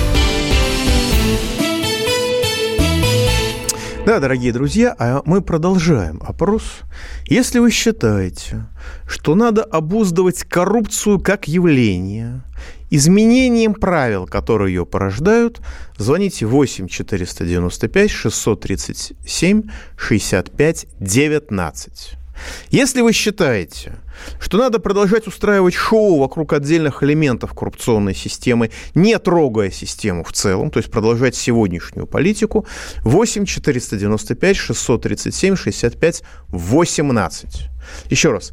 Да, 4.07 4.21
дорогие 4.21 4.53
друзья, 4.53 4.95
а 5.01 5.21
мы 5.25 5.43
продолжаем 5.43 6.23
опрос. 6.25 6.83
Если 7.27 7.59
вы 7.59 7.73
считаете, 7.73 8.69
что 9.05 9.35
надо 9.35 9.65
обуздывать 9.65 10.45
коррупцию 10.45 11.19
как 11.19 11.49
явление, 11.49 12.43
изменением 12.89 13.75
правил, 13.75 14.27
которые 14.27 14.73
ее 14.73 14.87
порождают, 14.87 15.61
звоните 15.99 16.47
8 16.47 16.87
495 16.87 18.09
637 18.13 19.63
65 19.97 20.87
19. 21.01 22.17
Если 22.71 23.01
вы 23.01 23.13
считаете, 23.13 23.97
что 24.41 24.59
надо 24.59 24.79
продолжать 24.79 25.27
устраивать 25.27 25.75
шоу 25.75 26.19
вокруг 26.19 26.53
отдельных 26.53 27.03
элементов 27.03 27.55
коррупционной 27.55 28.15
системы, 28.15 28.71
не 28.95 29.19
трогая 29.19 29.71
систему 29.71 30.25
в 30.25 30.33
целом, 30.33 30.71
то 30.71 30.79
есть 30.79 30.91
продолжать 30.91 31.35
сегодняшнюю 31.35 32.07
политику, 32.07 32.67
8 33.03 33.45
495 33.45 34.57
637 34.57 35.57
65 35.57 36.23
18. 36.49 37.69
Еще 38.11 38.33
раз, 38.33 38.53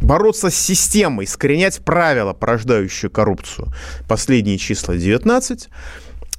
бороться 0.00 0.50
с 0.50 0.54
системой, 0.54 1.24
искоренять 1.24 1.80
правила, 1.84 2.32
порождающие 2.32 3.10
коррупцию. 3.10 3.72
Последние 4.08 4.58
числа 4.58 4.96
19. 4.96 5.68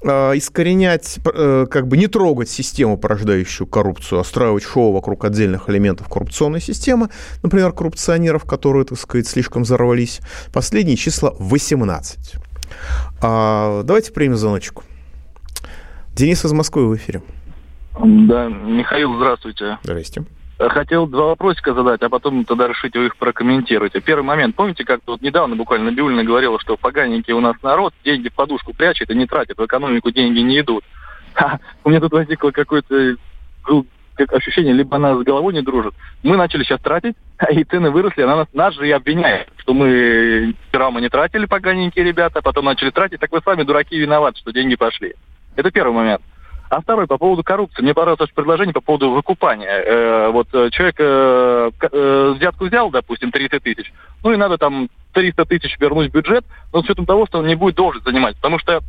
Э, 0.03 0.35
искоренять, 0.35 1.19
э, 1.23 1.67
как 1.69 1.87
бы 1.87 1.95
не 1.95 2.07
трогать 2.07 2.49
систему, 2.49 2.97
порождающую 2.97 3.67
коррупцию, 3.67 4.17
а 4.17 4.21
устраивать 4.21 4.63
шоу 4.63 4.91
вокруг 4.93 5.25
отдельных 5.25 5.69
элементов 5.69 6.09
коррупционной 6.09 6.59
системы, 6.59 7.09
например, 7.43 7.71
коррупционеров, 7.71 8.45
которые, 8.45 8.85
так 8.85 8.97
сказать, 8.97 9.27
слишком 9.27 9.61
взорвались. 9.61 10.21
Последние 10.51 10.97
числа 10.97 11.35
18. 11.37 12.33
А, 13.21 13.83
давайте 13.83 14.11
примем 14.11 14.37
звоночку. 14.37 14.83
Денис 16.15 16.43
из 16.43 16.51
Москвы 16.51 16.87
в 16.87 16.95
эфире. 16.95 17.21
Да, 17.93 18.47
Михаил, 18.47 19.15
здравствуйте. 19.17 19.77
Здрасте. 19.83 20.23
Хотел 20.69 21.07
два 21.07 21.27
вопросика 21.27 21.73
задать, 21.73 22.01
а 22.03 22.09
потом 22.09 22.45
тогда 22.45 22.67
решите 22.67 22.99
вы 22.99 23.07
их 23.07 23.17
прокомментируйте. 23.17 23.99
Первый 23.99 24.23
момент. 24.23 24.55
Помните, 24.55 24.83
как 24.83 25.01
вот 25.07 25.21
недавно 25.21 25.55
буквально 25.55 25.91
Биулина 25.91 26.23
говорила, 26.23 26.59
что 26.59 26.77
поганники 26.77 27.31
у 27.31 27.39
нас 27.39 27.55
народ, 27.63 27.93
деньги 28.03 28.29
в 28.29 28.33
подушку 28.33 28.73
прячет 28.73 29.09
и 29.09 29.15
не 29.15 29.25
тратит, 29.25 29.57
в 29.57 29.65
экономику 29.65 30.11
деньги 30.11 30.39
не 30.39 30.59
идут. 30.59 30.83
Ха, 31.33 31.59
у 31.83 31.89
меня 31.89 31.99
тут 31.99 32.11
возникло 32.11 32.51
какое-то 32.51 33.15
ну, 33.67 33.85
ощущение, 34.29 34.73
либо 34.73 34.97
она 34.97 35.15
с 35.15 35.23
головой 35.23 35.53
не 35.53 35.61
дружит. 35.61 35.93
Мы 36.21 36.37
начали 36.37 36.63
сейчас 36.63 36.81
тратить, 36.81 37.15
и 37.49 37.63
цены 37.63 37.89
выросли, 37.89 38.21
она 38.21 38.35
нас, 38.35 38.47
нас 38.53 38.75
же 38.75 38.87
и 38.87 38.91
обвиняет, 38.91 39.47
что 39.57 39.73
мы 39.73 40.53
вчера 40.69 40.91
мы 40.91 41.01
не 41.01 41.09
тратили, 41.09 41.45
поганенькие 41.45 42.05
ребята, 42.05 42.39
а 42.39 42.41
потом 42.41 42.65
начали 42.65 42.91
тратить, 42.91 43.19
так 43.19 43.31
вы 43.31 43.41
сами, 43.43 43.63
дураки, 43.63 43.97
виноваты, 43.97 44.39
что 44.39 44.51
деньги 44.51 44.75
пошли. 44.75 45.15
Это 45.55 45.71
первый 45.71 45.93
момент. 45.93 46.21
А 46.71 46.79
второй 46.79 47.05
по 47.05 47.17
поводу 47.17 47.43
коррупции. 47.43 47.81
Мне 47.81 47.93
понравилось 47.93 48.21
ваше 48.21 48.33
предложение 48.33 48.73
по 48.73 48.79
поводу 48.79 49.11
выкупания. 49.11 49.67
Э, 49.67 50.29
вот 50.29 50.47
э, 50.53 50.69
человек 50.71 50.95
э, 50.99 51.71
э, 51.81 52.33
взятку 52.37 52.63
взял, 52.63 52.89
допустим, 52.89 53.29
30 53.29 53.61
тысяч, 53.61 53.91
ну 54.23 54.31
и 54.31 54.37
надо 54.37 54.57
там 54.57 54.87
300 55.11 55.43
тысяч 55.47 55.77
вернуть 55.81 56.11
в 56.11 56.13
бюджет, 56.13 56.45
но 56.71 56.79
с 56.79 56.85
учетом 56.85 57.05
того, 57.05 57.25
что 57.25 57.39
он 57.39 57.47
не 57.47 57.55
будет 57.55 57.75
должность 57.75 58.05
занимать. 58.05 58.37
Потому 58.37 58.57
что, 58.57 58.79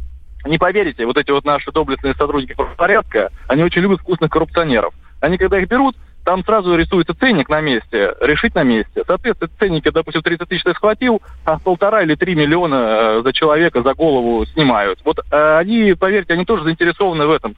не 0.44 0.58
поверите, 0.58 1.04
вот 1.06 1.16
эти 1.16 1.32
вот 1.32 1.44
наши 1.44 1.72
доблестные 1.72 2.14
сотрудники 2.14 2.54
порядка, 2.76 3.30
они 3.48 3.64
очень 3.64 3.82
любят 3.82 3.98
вкусных 3.98 4.30
коррупционеров. 4.30 4.94
Они, 5.20 5.36
когда 5.36 5.58
их 5.58 5.66
берут, 5.66 5.96
там 6.24 6.44
сразу 6.44 6.76
рисуется 6.76 7.14
ценник 7.14 7.48
на 7.48 7.60
месте, 7.60 8.14
решить 8.20 8.54
на 8.54 8.62
месте. 8.62 9.02
Соответственно, 9.06 9.50
ценники, 9.58 9.90
допустим, 9.90 10.22
30 10.22 10.48
тысяч 10.48 10.62
ты 10.62 10.72
схватил, 10.72 11.20
а 11.44 11.58
полтора 11.58 12.02
или 12.02 12.14
три 12.14 12.34
миллиона 12.34 12.74
э, 12.74 13.22
за 13.24 13.32
человека, 13.32 13.82
за 13.82 13.94
голову 13.94 14.44
снимают. 14.46 15.00
Вот 15.04 15.18
э, 15.18 15.56
они, 15.58 15.94
поверьте, 15.94 16.34
они 16.34 16.44
тоже 16.44 16.64
заинтересованы 16.64 17.26
в 17.26 17.30
этом, 17.30 17.56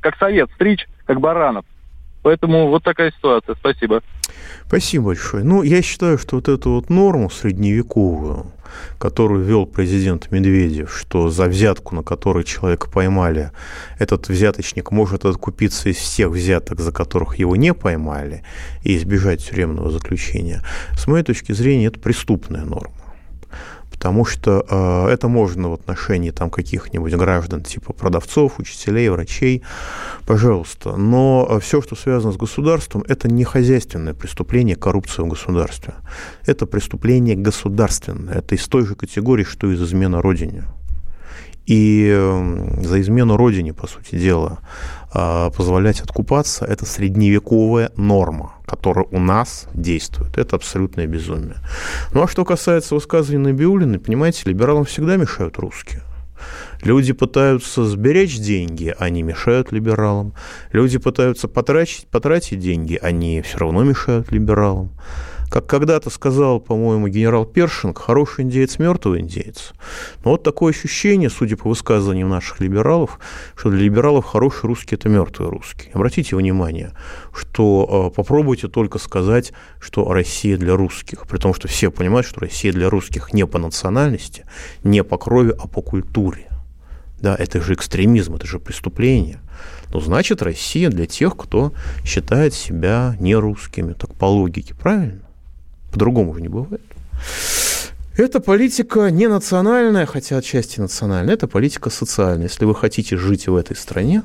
как 0.00 0.16
совет, 0.16 0.50
стричь, 0.54 0.86
как 1.06 1.20
баранов. 1.20 1.64
Поэтому 2.22 2.68
вот 2.68 2.82
такая 2.82 3.10
ситуация. 3.10 3.54
Спасибо. 3.56 4.02
Спасибо 4.66 5.06
большое. 5.06 5.44
Ну, 5.44 5.62
я 5.62 5.82
считаю, 5.82 6.16
что 6.16 6.36
вот 6.36 6.48
эту 6.48 6.70
вот 6.70 6.88
норму 6.88 7.28
средневековую, 7.28 8.46
которую 8.98 9.44
ввел 9.44 9.66
президент 9.66 10.30
Медведев, 10.30 10.94
что 10.96 11.30
за 11.30 11.44
взятку, 11.44 11.94
на 11.94 12.02
которой 12.02 12.44
человека 12.44 12.90
поймали, 12.90 13.50
этот 13.98 14.28
взяточник 14.28 14.90
может 14.90 15.24
откупиться 15.24 15.88
из 15.88 15.96
всех 15.96 16.30
взяток, 16.30 16.80
за 16.80 16.92
которых 16.92 17.36
его 17.36 17.56
не 17.56 17.74
поймали, 17.74 18.42
и 18.82 18.96
избежать 18.96 19.44
тюремного 19.48 19.90
заключения, 19.90 20.62
с 20.96 21.06
моей 21.06 21.24
точки 21.24 21.52
зрения, 21.52 21.86
это 21.86 22.00
преступная 22.00 22.64
норма 22.64 23.03
потому 24.04 24.26
что 24.26 24.66
э, 24.68 25.12
это 25.14 25.28
можно 25.28 25.70
в 25.70 25.72
отношении 25.72 26.30
там 26.30 26.50
каких-нибудь 26.50 27.14
граждан 27.14 27.62
типа 27.62 27.94
продавцов, 27.94 28.58
учителей, 28.58 29.08
врачей, 29.08 29.62
пожалуйста. 30.26 30.96
Но 30.96 31.46
э, 31.48 31.58
все, 31.60 31.80
что 31.80 31.96
связано 31.96 32.34
с 32.34 32.36
государством, 32.36 33.02
это 33.08 33.28
не 33.28 33.44
хозяйственное 33.44 34.12
преступление, 34.12 34.76
коррупция 34.76 35.24
в 35.24 35.28
государстве. 35.28 35.94
Это 36.44 36.66
преступление 36.66 37.34
государственное. 37.34 38.34
Это 38.34 38.56
из 38.56 38.68
той 38.68 38.84
же 38.84 38.94
категории, 38.94 39.44
что 39.44 39.72
из 39.72 39.82
измена 39.82 40.20
Родине. 40.20 40.64
И 41.66 42.10
э, 42.12 42.82
за 42.82 43.00
измену 43.00 43.36
Родине, 43.36 43.72
по 43.72 43.86
сути 43.86 44.16
дела, 44.16 44.58
э, 45.14 45.50
позволять 45.56 46.00
откупаться– 46.00 46.64
это 46.66 46.84
средневековая 46.84 47.90
норма, 47.96 48.54
которая 48.66 49.06
у 49.10 49.18
нас 49.18 49.66
действует. 49.72 50.36
Это 50.36 50.56
абсолютное 50.56 51.06
безумие. 51.06 51.56
Ну 52.12 52.22
а 52.22 52.28
что 52.28 52.44
касается 52.44 52.94
высказывания 52.94 53.52
Набиулиной, 53.52 53.98
понимаете, 53.98 54.42
либералам 54.44 54.84
всегда 54.84 55.16
мешают 55.16 55.58
русские. 55.58 56.02
Люди 56.82 57.12
пытаются 57.14 57.84
сберечь 57.86 58.38
деньги, 58.38 58.94
они 58.98 59.22
мешают 59.22 59.72
либералам. 59.72 60.34
Люди 60.72 60.98
пытаются 60.98 61.48
потратить, 61.48 62.06
потратить 62.08 62.58
деньги, 62.58 62.98
они 63.00 63.40
все 63.40 63.58
равно 63.58 63.84
мешают 63.84 64.30
либералам. 64.30 64.90
Как 65.54 65.66
когда-то 65.66 66.10
сказал, 66.10 66.58
по-моему, 66.58 67.06
генерал 67.06 67.46
Першинг, 67.46 68.00
хороший 68.00 68.42
индеец– 68.42 68.76
мертвый 68.80 69.20
индеец. 69.20 69.72
Но 70.24 70.32
вот 70.32 70.42
такое 70.42 70.72
ощущение, 70.72 71.30
судя 71.30 71.56
по 71.56 71.68
высказываниям 71.68 72.28
наших 72.28 72.58
либералов, 72.58 73.20
что 73.54 73.70
для 73.70 73.84
либералов 73.84 74.24
хороший 74.24 74.66
русский– 74.66 74.94
это 74.96 75.08
мертвый 75.08 75.48
русский. 75.48 75.90
Обратите 75.92 76.34
внимание, 76.34 76.90
что 77.32 78.10
э, 78.10 78.16
попробуйте 78.16 78.66
только 78.66 78.98
сказать, 78.98 79.52
что 79.78 80.12
Россия 80.12 80.56
для 80.56 80.74
русских, 80.74 81.24
при 81.28 81.38
том, 81.38 81.54
что 81.54 81.68
все 81.68 81.92
понимают, 81.92 82.26
что 82.26 82.40
Россия 82.40 82.72
для 82.72 82.90
русских 82.90 83.32
не 83.32 83.46
по 83.46 83.58
национальности, 83.58 84.46
не 84.82 85.04
по 85.04 85.18
крови, 85.18 85.54
а 85.56 85.68
по 85.68 85.82
культуре. 85.82 86.48
Да, 87.20 87.36
это 87.38 87.60
же 87.60 87.74
экстремизм, 87.74 88.34
это 88.34 88.48
же 88.48 88.58
преступление. 88.58 89.38
Ну, 89.92 90.00
значит, 90.00 90.42
Россия 90.42 90.90
для 90.90 91.06
тех, 91.06 91.36
кто 91.36 91.72
считает 92.04 92.54
себя 92.54 93.16
не 93.20 93.36
русскими, 93.36 93.92
так 93.92 94.12
по 94.16 94.24
логике, 94.24 94.74
правильно? 94.74 95.23
По-другому 95.94 96.34
же 96.34 96.42
не 96.42 96.48
бывает. 96.48 96.82
Это 98.16 98.40
политика 98.40 99.10
не 99.12 99.28
национальная, 99.28 100.06
хотя 100.06 100.38
отчасти 100.38 100.80
национальная, 100.80 101.34
это 101.34 101.46
политика 101.46 101.88
социальная. 101.88 102.48
Если 102.48 102.64
вы 102.64 102.74
хотите 102.74 103.16
жить 103.16 103.46
в 103.46 103.54
этой 103.54 103.76
стране, 103.76 104.24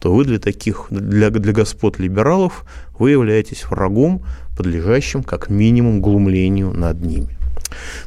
то 0.00 0.14
вы 0.14 0.24
для 0.24 0.38
таких, 0.38 0.86
для, 0.90 1.30
для 1.30 1.52
господ 1.52 1.98
либералов, 1.98 2.64
вы 3.00 3.10
являетесь 3.10 3.64
врагом, 3.64 4.22
подлежащим 4.56 5.24
как 5.24 5.50
минимум 5.50 6.00
глумлению 6.00 6.72
над 6.72 7.00
ними. 7.04 7.36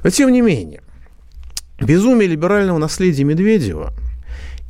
Но 0.04 0.10
тем 0.10 0.32
не 0.32 0.40
менее, 0.40 0.82
безумие 1.82 2.30
либерального 2.30 2.78
наследия 2.78 3.26
Медведева– 3.26 3.94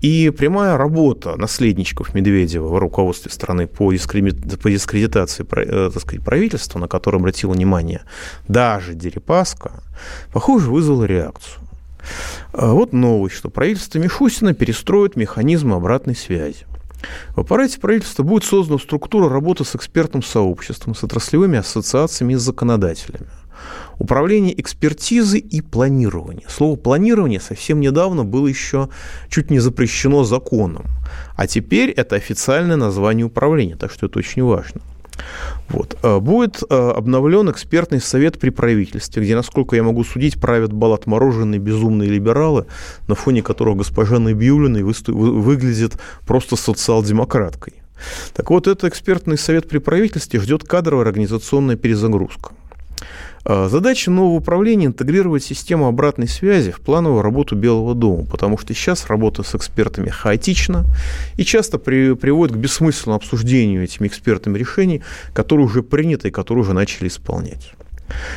и 0.02 0.32
прямая 0.32 0.78
работа 0.78 1.36
наследничков 1.38 2.14
Медведева 2.14 2.68
в 2.68 2.78
руководстве 2.80 3.32
страны 3.32 3.68
по, 3.68 3.94
дискредитации 3.94 5.46
э, 5.50 5.92
так 5.94 6.02
сказать, 6.02 6.26
правительства, 6.26 6.80
на 6.80 6.88
которое 6.88 7.20
обратило 7.20 7.54
внимание 7.54 8.02
даже 8.48 8.96
Дерипаска, 8.96 9.84
похоже, 10.34 10.72
вызвала 10.72 11.04
реакцию. 11.04 11.62
А 12.52 12.74
вот 12.74 12.94
новость, 12.94 13.36
что 13.36 13.50
правительство 13.50 14.00
Мишустина 14.00 14.56
перестроит 14.56 15.16
механизмы 15.16 15.76
обратной 15.76 16.16
связи. 16.16 16.66
В 17.36 17.42
аппарате 17.42 17.80
правительства 17.80 18.24
будет 18.24 18.44
создана 18.44 18.80
структура 18.80 19.30
работы 19.30 19.66
с 19.66 19.76
экспертным 19.76 20.24
сообществом, 20.24 20.96
с 20.96 21.04
отраслевыми 21.04 21.60
ассоциациями 21.60 22.34
и 22.34 22.38
законодателями. 22.38 23.28
Управление 24.02 24.60
экспертизы 24.60 25.38
и 25.38 25.62
планирование. 25.62 26.48
Слово 26.50 26.76
планирование 26.76 27.40
совсем 27.40 27.80
недавно 27.80 28.26
было 28.26 28.48
еще 28.48 28.90
чуть 29.30 29.52
не 29.52 29.60
запрещено 29.60 30.24
законом, 30.24 30.86
а 31.36 31.46
теперь 31.46 31.92
это 31.92 32.16
официальное 32.16 32.78
название 32.78 33.28
управления, 33.28 33.76
так 33.76 33.92
что 33.92 34.08
это 34.08 34.18
очень 34.18 34.42
важно. 34.42 34.82
Вот. 35.70 36.00
Э, 36.02 36.20
будет 36.20 36.64
э, 36.68 36.76
обновлен 36.76 37.52
экспертный 37.52 38.02
совет 38.02 38.40
при 38.40 38.50
правительстве, 38.50 39.22
где, 39.22 39.36
насколько 39.36 39.76
я 39.76 39.84
могу 39.84 40.04
судить, 40.04 40.42
правят 40.42 40.74
бал 40.74 40.94
отмороженные 40.94 41.60
безумные 41.60 42.10
либералы, 42.10 42.66
на 43.08 43.14
фоне 43.14 43.44
которых 43.44 43.78
госпожа 43.78 44.18
Набиулина 44.18 44.84
выглядит 44.84 46.00
просто 46.26 46.56
социал-демократкой. 46.56 47.76
Так 48.34 48.50
вот, 48.50 48.66
этот 48.66 48.86
экспертный 48.86 49.38
совет 49.38 49.70
при 49.70 49.78
правительстве 49.78 50.40
ждет 50.40 50.64
кадровая 50.64 51.06
организационная 51.06 51.76
перезагрузка. 51.76 52.56
А, 53.44 53.70
задача 53.70 54.12
нового 54.12 54.38
управления– 54.38 54.86
интегрировать 54.88 55.44
систему 55.44 55.88
обратной 55.88 56.28
связи 56.28 56.72
в 56.72 56.82
плановую 56.82 57.22
работу 57.22 57.56
Белого 57.56 57.96
дома, 57.96 58.26
потому 58.26 58.58
что 58.58 58.74
сейчас 58.74 59.08
работа 59.08 59.44
с 59.44 59.56
экспертами 59.56 60.10
хаотична 60.10 60.86
и 61.38 61.44
часто 61.44 61.78
при, 61.80 62.14
приводит 62.14 62.56
к 62.56 62.60
бессмысленному 62.60 63.18
обсуждению 63.18 63.84
этими 63.84 64.08
экспертами 64.08 64.58
решений, 64.58 65.02
которые 65.34 65.66
уже 65.66 65.82
приняты 65.82 66.28
и 66.28 66.32
которые 66.32 66.64
уже 66.64 66.74
начали 66.74 67.08
исполнять. 67.08 67.74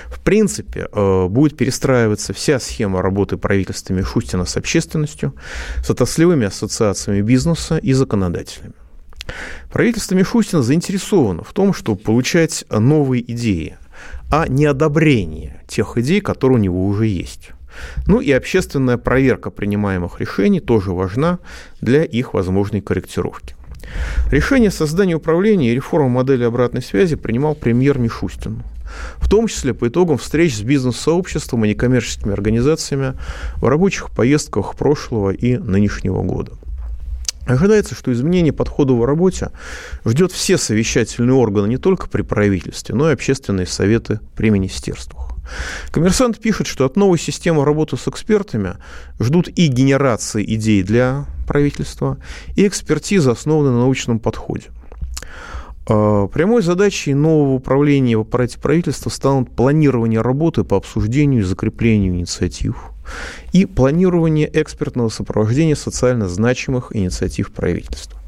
В 0.06 0.20
принципе, 0.20 0.88
э, 0.90 1.26
будет 1.28 1.56
перестраиваться 1.56 2.32
вся 2.32 2.60
схема 2.60 3.02
работы 3.02 3.36
правительства 3.36 3.92
Мишустина 3.92 4.44
с 4.44 4.56
общественностью, 4.56 5.34
с 5.84 5.90
отраслевыми 5.90 6.46
ассоциациями 6.46 7.20
бизнеса 7.20 7.78
и 7.78 7.92
законодателями. 7.92 8.74
Правительство 9.72 10.14
Мишустина 10.14 10.62
заинтересовано 10.62 11.42
в 11.42 11.52
том, 11.52 11.74
чтобы 11.74 11.98
получать 11.98 12.64
новые 12.70 13.28
идеи, 13.32 13.76
а 14.30 14.46
не 14.48 14.66
одобрение 14.66 15.62
тех 15.68 15.96
идей, 15.98 16.20
которые 16.20 16.58
у 16.58 16.62
него 16.62 16.86
уже 16.86 17.06
есть. 17.06 17.50
Ну 18.06 18.20
и 18.20 18.30
общественная 18.30 18.96
проверка 18.96 19.50
принимаемых 19.50 20.20
решений 20.20 20.60
тоже 20.60 20.92
важна 20.92 21.38
для 21.80 22.04
их 22.04 22.34
возможной 22.34 22.80
корректировки. 22.80 23.56
Решение 24.30 24.68
о 24.68 24.72
создании 24.72 25.14
управления 25.14 25.70
и 25.70 25.74
реформы 25.74 26.08
модели 26.08 26.44
обратной 26.44 26.82
связи 26.82 27.16
принимал 27.16 27.54
премьер 27.54 27.98
Мишустин, 27.98 28.62
в 29.16 29.28
том 29.28 29.46
числе 29.46 29.74
по 29.74 29.88
итогам 29.88 30.18
встреч 30.18 30.56
с 30.56 30.62
бизнес-сообществом 30.62 31.64
и 31.64 31.68
некоммерческими 31.68 32.32
организациями 32.32 33.14
в 33.56 33.66
рабочих 33.66 34.10
поездках 34.10 34.76
прошлого 34.76 35.30
и 35.30 35.56
нынешнего 35.56 36.22
года. 36.22 36.52
Ожидается, 37.46 37.94
что 37.94 38.12
изменение 38.12 38.52
подхода 38.52 38.94
в 38.94 39.04
работе 39.04 39.50
ждет 40.04 40.32
все 40.32 40.56
совещательные 40.56 41.34
органы 41.34 41.68
не 41.68 41.76
только 41.76 42.08
при 42.08 42.22
правительстве, 42.22 42.94
но 42.94 43.10
и 43.10 43.12
общественные 43.12 43.66
советы 43.66 44.20
при 44.34 44.50
министерствах. 44.50 45.32
Коммерсант 45.90 46.38
пишет, 46.38 46.66
что 46.66 46.86
от 46.86 46.96
новой 46.96 47.18
системы 47.18 47.64
работы 47.64 47.98
с 47.98 48.08
экспертами 48.08 48.76
ждут 49.20 49.48
и 49.48 49.66
генерации 49.66 50.42
идей 50.54 50.82
для 50.82 51.26
правительства, 51.46 52.16
и 52.56 52.66
экспертизы, 52.66 53.30
основанные 53.30 53.72
на 53.72 53.80
научном 53.80 54.18
подходе. 54.20 54.70
А, 55.86 56.26
прямой 56.28 56.62
задачей 56.62 57.12
нового 57.12 57.56
управления 57.56 58.16
в 58.16 58.22
аппарате 58.22 58.58
правительства 58.58 59.10
станут 59.10 59.54
планирование 59.54 60.22
работы 60.22 60.64
по 60.64 60.78
обсуждению 60.78 61.42
и 61.42 61.44
закреплению 61.44 62.14
инициатив– 62.14 62.76
и 63.52 63.66
планирование 63.66 64.50
экспертного 64.52 65.08
сопровождения 65.08 65.76
социально 65.76 66.28
значимых 66.28 66.94
инициатив 66.94 67.52
правительства. 67.52 68.18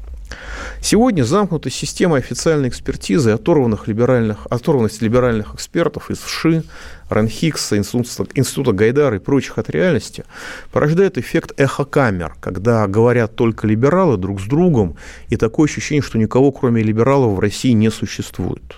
Сегодня 0.81 1.23
замкнутая 1.23 1.71
система 1.71 2.17
официальной 2.17 2.69
экспертизы 2.69 3.31
оторванных 3.31 3.87
либеральных, 3.87 4.45
оторванность 4.49 5.01
либеральных 5.01 5.55
экспертов 5.55 6.11
из 6.11 6.19
ВШИ, 6.19 6.63
Ранхикса, 7.09 7.77
Института, 7.77 8.27
Института 8.35 8.71
Гайдара 8.73 9.15
и 9.15 9.19
прочих 9.19 9.57
от 9.57 9.69
реальности 9.69 10.25
порождает 10.71 11.17
эффект 11.17 11.53
эхокамер, 11.59 12.35
когда 12.39 12.85
говорят 12.87 13.35
только 13.35 13.65
либералы 13.65 14.17
друг 14.17 14.41
с 14.41 14.45
другом, 14.45 14.97
и 15.29 15.37
такое 15.37 15.67
ощущение, 15.67 16.01
что 16.01 16.17
никого, 16.17 16.51
кроме 16.51 16.83
либералов, 16.83 17.35
в 17.35 17.39
России 17.39 17.71
не 17.71 17.89
существует. 17.89 18.77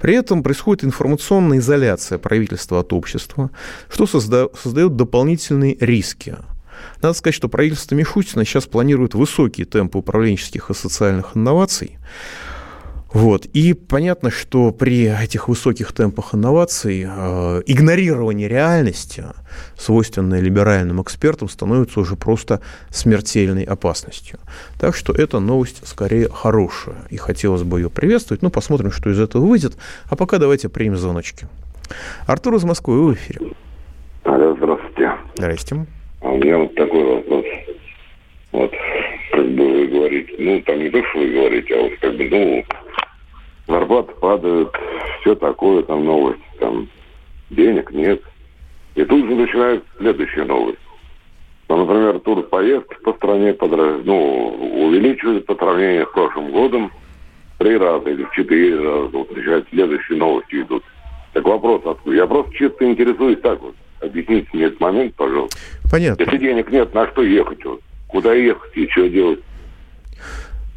При 0.00 0.14
этом 0.14 0.42
происходит 0.42 0.84
информационная 0.84 1.58
изоляция 1.58 2.18
правительства 2.18 2.80
от 2.80 2.92
общества, 2.92 3.50
что 3.88 4.06
создает 4.06 4.96
дополнительные 4.96 5.76
риски. 5.78 6.36
Надо 7.02 7.12
сказать, 7.12 7.34
что 7.34 7.48
правительство 7.48 7.94
Мишустина 7.94 8.44
сейчас 8.46 8.66
планирует 8.66 9.14
высокие 9.14 9.66
темпы 9.66 9.98
управленческих 9.98 10.70
и 10.70 10.74
социальных 10.74 11.36
инноваций, 11.36 11.98
вот. 13.12 13.44
И 13.46 13.74
понятно, 13.74 14.30
что 14.30 14.70
при 14.70 15.06
этих 15.06 15.48
высоких 15.48 15.92
темпах 15.92 16.34
инноваций 16.34 17.04
э, 17.04 17.62
игнорирование 17.66 18.46
реальности, 18.46 19.24
свойственное 19.76 20.40
либеральным 20.40 21.02
экспертам, 21.02 21.48
становится 21.48 22.00
уже 22.00 22.14
просто 22.14 22.60
смертельной 22.90 23.64
опасностью. 23.64 24.38
Так 24.78 24.94
что 24.94 25.12
эта 25.12 25.40
новость 25.40 25.86
скорее 25.88 26.28
хорошая, 26.28 26.96
и 27.10 27.16
хотелось 27.16 27.64
бы 27.64 27.80
ее 27.80 27.90
приветствовать. 27.90 28.42
Ну, 28.42 28.50
посмотрим, 28.50 28.92
что 28.92 29.10
из 29.10 29.18
этого 29.18 29.44
выйдет. 29.44 29.76
А 30.08 30.14
пока 30.14 30.38
давайте 30.38 30.68
примем 30.68 30.96
звоночки. 30.96 31.48
Артур 32.28 32.54
из 32.54 32.64
Москвы, 32.64 33.00
вы 33.00 33.12
в 33.12 33.14
эфире. 33.14 33.52
Алло, 34.22 34.54
здравствуйте. 34.56 35.10
Здрасте. 35.34 35.86
А 36.20 36.28
у 36.28 36.36
меня 36.36 36.58
вот 36.58 36.74
такой 36.76 37.04
вопрос. 37.04 37.44
Вот, 38.52 38.70
как 39.32 39.48
бы 39.50 39.69
говорите, 39.90 40.34
ну, 40.38 40.62
там 40.62 40.78
не 40.78 40.90
то, 40.90 41.02
что 41.04 41.18
вы 41.18 41.28
говорите, 41.28 41.74
а 41.74 41.82
вот 41.82 41.92
как 42.00 42.16
бы, 42.16 42.28
ну, 42.30 42.64
зарплаты 43.66 44.12
падают, 44.20 44.74
все 45.20 45.34
такое, 45.34 45.82
там 45.82 46.04
новости, 46.04 46.42
там 46.58 46.88
денег 47.50 47.90
нет. 47.90 48.22
И 48.94 49.04
тут 49.04 49.26
же 49.26 49.34
начинается 49.34 49.86
следующая 49.98 50.44
новость. 50.44 50.78
Ну, 51.68 51.76
например, 51.76 52.18
тур 52.20 52.42
поездки 52.42 52.96
по 53.04 53.12
стране 53.12 53.54
подраз... 53.54 54.00
ну, 54.04 54.48
увеличивают 54.86 55.46
по 55.46 55.54
сравнению 55.54 56.06
с 56.06 56.12
прошлым 56.12 56.50
годом 56.50 56.90
три 57.58 57.76
раза 57.76 58.10
или 58.10 58.24
в 58.24 58.32
четыре 58.32 58.76
раза. 58.76 59.08
Вот 59.16 59.30
начинают 59.30 59.68
следующие 59.70 60.18
новости 60.18 60.62
идут. 60.62 60.82
Так 61.32 61.44
вопрос 61.44 61.82
откуда? 61.84 62.16
Я 62.16 62.26
просто 62.26 62.52
чисто 62.54 62.84
интересуюсь 62.84 63.40
так 63.40 63.60
вот. 63.60 63.76
Объясните 64.00 64.48
мне 64.52 64.64
этот 64.64 64.80
момент, 64.80 65.14
пожалуйста. 65.14 65.56
Понятно. 65.90 66.24
Если 66.24 66.38
денег 66.38 66.70
нет, 66.72 66.92
на 66.92 67.06
что 67.08 67.22
ехать? 67.22 67.64
Вот? 67.64 67.80
Куда 68.08 68.34
ехать 68.34 68.76
и 68.76 68.88
что 68.88 69.08
делать? 69.08 69.40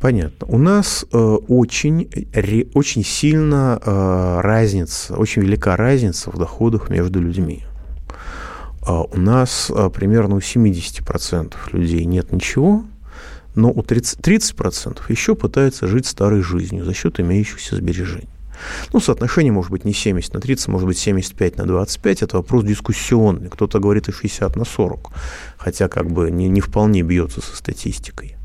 Понятно. 0.03 0.47
У 0.47 0.58
нас 0.58 1.06
э, 1.13 1.17
очень, 1.17 2.10
очень 2.73 3.06
сильно 3.06 3.79
э, 3.82 4.41
разница, 4.41 5.15
очень 5.15 5.43
велика 5.43 5.77
разница 5.77 6.29
в 6.29 6.38
доходах 6.38 6.89
между 6.89 7.21
людьми. 7.21 7.63
Э, 8.86 9.03
у 9.10 9.17
нас 9.17 9.71
примерно 9.93 10.36
у 10.36 10.39
70% 10.39 11.53
людей 11.71 12.03
нет 12.03 12.34
ничего, 12.34 12.84
но 13.56 13.71
у 13.71 13.82
30%, 13.82 14.19
30% 14.21 14.99
еще 15.08 15.36
пытаются 15.36 15.88
жить 15.88 16.06
старой 16.06 16.41
жизнью 16.41 16.84
за 16.84 16.93
счет 16.93 17.21
имеющихся 17.21 17.77
сбережений. 17.77 18.27
Ну, 18.91 18.99
соотношение 18.99 19.53
может 19.53 19.71
быть 19.71 19.86
не 19.86 19.93
70 19.93 20.34
на 20.34 20.41
30, 20.41 20.67
может 20.67 20.86
быть 20.86 20.97
75 20.97 21.58
на 21.58 21.65
25. 21.65 22.23
Это 22.23 22.38
вопрос 22.38 22.65
дискуссионный. 22.65 23.49
Кто-то 23.49 23.79
говорит 23.79 24.10
и 24.10 24.12
60 24.12 24.56
на 24.58 24.65
40, 24.65 25.12
хотя 25.58 25.88
как 25.88 26.12
бы 26.12 26.29
не, 26.29 26.49
не 26.49 26.60
вполне 26.60 27.03
бьется 27.03 27.41
со 27.41 27.56
статистикой. 27.56 28.36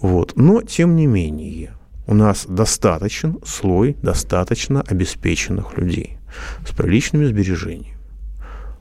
Вот. 0.00 0.32
Но, 0.36 0.62
тем 0.62 0.96
не 0.96 1.06
менее, 1.06 1.72
у 2.06 2.14
нас 2.14 2.46
достаточен 2.46 3.38
слой 3.44 3.96
достаточно 4.02 4.82
обеспеченных 4.82 5.78
людей 5.78 6.18
с 6.66 6.72
приличными 6.72 7.24
сбережениями. 7.24 7.96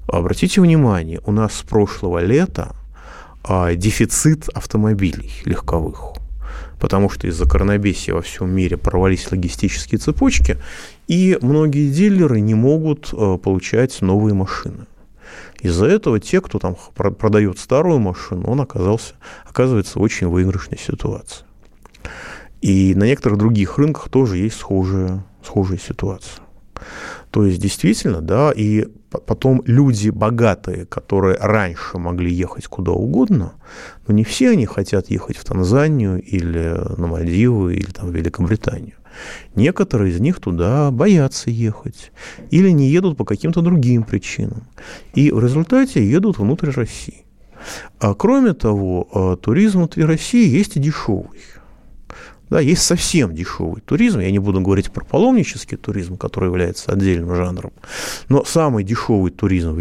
Обратите 0.07 0.59
внимание, 0.61 1.21
у 1.25 1.31
нас 1.31 1.53
с 1.55 1.61
прошлого 1.61 2.19
лета 2.19 2.75
а, 3.43 3.73
дефицит 3.73 4.49
автомобилей 4.49 5.31
легковых, 5.45 6.13
потому 6.79 7.09
что 7.09 7.27
из-за 7.27 7.47
коронабесия 7.47 8.13
во 8.13 8.21
всем 8.21 8.49
мире 8.49 8.75
порвались 8.77 9.31
логистические 9.31 9.99
цепочки, 9.99 10.57
и 11.07 11.37
многие 11.41 11.89
дилеры 11.89 12.41
не 12.41 12.53
могут 12.53 13.13
а, 13.13 13.37
получать 13.37 14.01
новые 14.01 14.33
машины. 14.33 14.85
Из-за 15.63 15.85
этого 15.85 16.19
те, 16.19 16.41
кто 16.41 16.59
там 16.59 16.75
продает 16.93 17.57
старую 17.57 17.99
машину, 17.99 18.47
он 18.47 18.59
оказался, 18.59 19.13
оказывается 19.45 19.97
в 19.97 20.01
очень 20.01 20.27
выигрышной 20.27 20.77
ситуации. 20.77 21.45
И 22.61 22.93
на 22.95 23.05
некоторых 23.05 23.39
других 23.39 23.77
рынках 23.77 24.09
тоже 24.09 24.37
есть 24.37 24.57
схожая, 24.57 25.25
схожая 25.41 25.79
ситуация. 25.79 26.43
То 27.31 27.45
есть 27.45 27.61
действительно, 27.61 28.19
да, 28.19 28.51
и 28.53 28.87
потом 29.09 29.63
люди 29.65 30.09
богатые, 30.09 30.85
которые 30.85 31.37
раньше 31.39 31.97
могли 31.97 32.31
ехать 32.31 32.67
куда 32.67 32.91
угодно, 32.91 33.53
но 34.05 34.13
не 34.13 34.25
все 34.25 34.49
они 34.49 34.65
хотят 34.65 35.09
ехать 35.09 35.37
в 35.37 35.45
Танзанию 35.45 36.21
или 36.21 36.75
на 36.97 37.07
Мальдивы 37.07 37.75
или 37.75 37.89
там 37.89 38.09
в 38.09 38.15
Великобританию. 38.15 38.97
Некоторые 39.55 40.11
из 40.11 40.19
них 40.19 40.39
туда 40.39 40.91
боятся 40.91 41.49
ехать 41.49 42.11
или 42.51 42.69
не 42.69 42.89
едут 42.89 43.17
по 43.17 43.25
каким-то 43.25 43.61
другим 43.61 44.03
причинам. 44.03 44.67
И 45.13 45.31
в 45.31 45.39
результате 45.39 46.07
едут 46.07 46.37
внутрь 46.37 46.71
России. 46.71 47.25
А 47.99 48.13
кроме 48.13 48.53
того, 48.53 49.07
а, 49.13 49.35
туризм 49.37 49.79
внутри 49.79 50.03
России 50.03 50.47
есть 50.47 50.75
и 50.75 50.79
дешевый. 50.79 51.39
Да, 52.49 52.59
есть 52.59 52.83
совсем 52.83 53.33
дешевый 53.33 53.81
туризм. 53.81 54.19
Я 54.19 54.29
не 54.29 54.37
буду 54.37 54.61
говорить 54.61 54.91
про 54.91 55.03
паломнический 55.03 55.75
туризм, 55.75 56.17
который 56.17 56.49
является 56.49 56.91
отдельным 56.91 57.33
жанром. 57.33 57.71
Но 58.29 58.45
самый 58.45 58.83
дешевый 58.83 59.31
туризм 59.31 59.75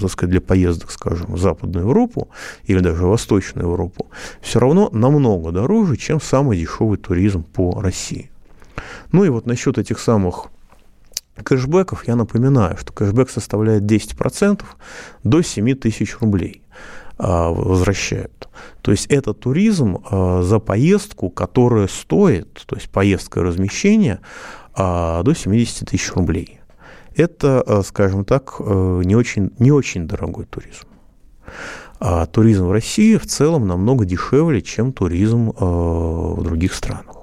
так 0.00 0.10
сказать, 0.10 0.32
для 0.32 0.40
поездок, 0.40 0.90
скажем, 0.90 1.32
в 1.32 1.38
Западную 1.38 1.84
Европу 1.84 2.28
или 2.64 2.80
даже 2.80 3.04
в 3.04 3.10
Восточную 3.10 3.68
Европу 3.68 4.08
все 4.40 4.58
равно 4.58 4.88
намного 4.90 5.52
дороже, 5.52 5.96
чем 5.96 6.20
самый 6.20 6.58
дешевый 6.58 6.98
туризм 6.98 7.44
по 7.44 7.80
России. 7.80 8.30
Ну 9.12 9.24
и 9.24 9.28
вот 9.28 9.46
насчет 9.46 9.78
этих 9.78 9.98
самых 9.98 10.48
кэшбэков 11.42 12.06
я 12.06 12.16
напоминаю, 12.16 12.76
что 12.76 12.92
кэшбэк 12.92 13.30
составляет 13.30 13.84
10% 13.84 14.64
до 15.24 15.42
7 15.42 15.74
тысяч 15.74 16.18
рублей 16.20 16.62
а, 17.18 17.50
возвращают. 17.50 18.48
То 18.82 18.90
есть 18.90 19.06
это 19.06 19.34
туризм 19.34 19.98
а, 20.10 20.42
за 20.42 20.58
поездку, 20.58 21.30
которая 21.30 21.88
стоит, 21.88 22.62
то 22.66 22.76
есть 22.76 22.90
поездка 22.90 23.40
и 23.40 23.42
размещение, 23.42 24.20
а, 24.74 25.22
до 25.22 25.34
70 25.34 25.88
тысяч 25.88 26.12
рублей. 26.12 26.60
это, 27.16 27.64
э, 27.66 27.82
скажем 27.84 28.24
так, 28.24 28.60
э, 28.60 29.02
не 29.04 29.16
очень, 29.16 29.50
не 29.58 29.72
очень 29.72 30.06
дорогой 30.06 30.44
туризм. 30.44 30.86
А 31.98 32.26
туризм 32.26 32.66
в 32.66 32.70
России 32.70 33.16
в 33.16 33.26
целом 33.26 33.66
намного 33.66 34.04
дешевле, 34.04 34.62
чем 34.62 34.92
туризм 34.92 35.50
в 35.50 36.40
других 36.44 36.74
странах. 36.74 37.16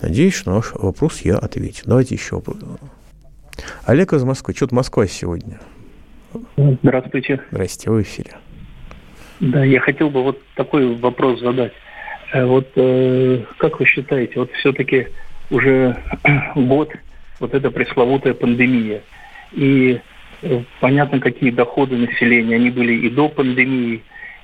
Надеюсь, 0.00 0.34
что 0.34 0.50
на 0.50 0.56
ваш 0.56 0.72
вопрос 0.74 1.20
я 1.22 1.38
ответил. 1.38 1.84
Давайте 1.86 2.14
еще 2.14 2.36
вопрос. 2.36 2.58
Олег 3.84 4.12
из 4.12 4.24
Москвы. 4.24 4.54
Что-то 4.54 4.74
Москва 4.74 5.06
сегодня. 5.06 5.58
Здравствуйте. 6.56 7.40
Здрасте, 7.50 7.90
вы 7.90 8.02
в 8.02 8.02
эфире. 8.02 8.32
Да, 9.40 9.64
я 9.64 9.80
хотел 9.80 10.10
бы 10.10 10.22
вот 10.22 10.40
такой 10.54 10.94
вопрос 10.96 11.40
задать. 11.40 11.72
Э, 12.32 12.44
вот 12.44 12.68
э, 12.76 13.42
как 13.58 13.78
вы 13.78 13.86
считаете, 13.86 14.40
вот 14.40 14.50
все-таки 14.52 15.08
уже 15.50 15.96
год 16.54 16.92
вот 17.38 17.54
эта 17.54 17.70
пресловутая 17.70 18.34
пандемия, 18.34 19.02
и 19.52 20.00
э, 20.42 20.62
понятно, 20.80 21.20
какие 21.20 21.50
доходы 21.50 21.96
населения, 21.96 22.56
они 22.56 22.70
были 22.70 22.94
и 22.94 23.10
до 23.10 23.28
пандемии, 23.28 24.02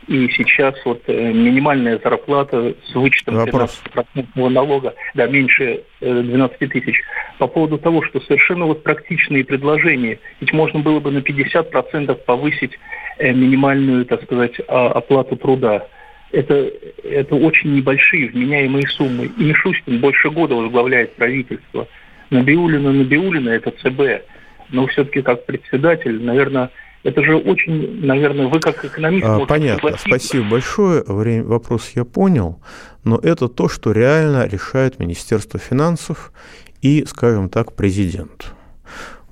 и 0.09 0.29
сейчас 0.29 0.75
вот 0.85 1.03
э, 1.07 1.33
минимальная 1.33 1.99
зарплата 2.03 2.75
с 2.85 2.95
вычетом 2.95 3.37
Вопрос. 3.37 3.83
13% 3.95 4.49
налога, 4.49 4.95
да, 5.15 5.27
меньше 5.27 5.85
12 6.01 6.57
э, 6.61 6.67
тысяч. 6.67 7.01
По 7.39 7.47
поводу 7.47 7.79
того, 7.79 8.03
что 8.03 8.21
совершенно 8.21 8.67
вот 8.67 8.83
практичные 8.83 9.45
предложения, 9.45 10.19
ведь 10.41 10.53
можно 10.53 10.81
было 10.81 10.99
бы 10.99 11.11
на 11.11 11.19
50% 11.19 12.15
повысить 12.25 12.79
э, 13.19 13.33
минимальную, 13.33 14.05
так 14.05 14.23
сказать, 14.25 14.59
оплату 14.67 15.37
труда. 15.37 15.87
Это, 16.33 16.71
это 17.05 17.35
очень 17.37 17.75
небольшие 17.77 18.29
вменяемые 18.31 18.87
суммы. 18.89 19.31
И 19.39 19.45
Мишустин 19.45 20.01
больше 20.01 20.31
года 20.31 20.55
возглавляет 20.55 21.15
правительство. 21.15 21.87
Набиулина, 22.31 22.93
Набиулина– 22.93 23.51
это 23.51 23.71
ЦБ. 23.71 24.25
Но 24.71 24.87
все-таки 24.87 25.21
как 25.21 25.45
председатель, 25.45 26.23
наверное, 26.23 26.71
это 27.03 27.23
же 27.23 27.37
очень, 27.37 28.05
наверное, 28.05 28.47
вы 28.47 28.61
как 28.61 28.85
экономист... 28.85 29.25
А, 29.27 29.45
понятно, 29.47 29.97
спасибо 29.99 30.51
большое. 30.51 31.03
Время, 31.07 31.45
вопрос 31.45 31.91
я 31.95 32.05
понял. 32.05 32.61
Но 33.05 33.19
это 33.19 33.49
то, 33.49 33.69
что 33.69 33.93
реально 33.93 34.47
решает 34.47 35.01
Министерство 35.01 35.59
финансов 35.59 36.33
и, 36.81 37.05
скажем 37.07 37.49
так, 37.49 37.75
президент. 37.75 38.55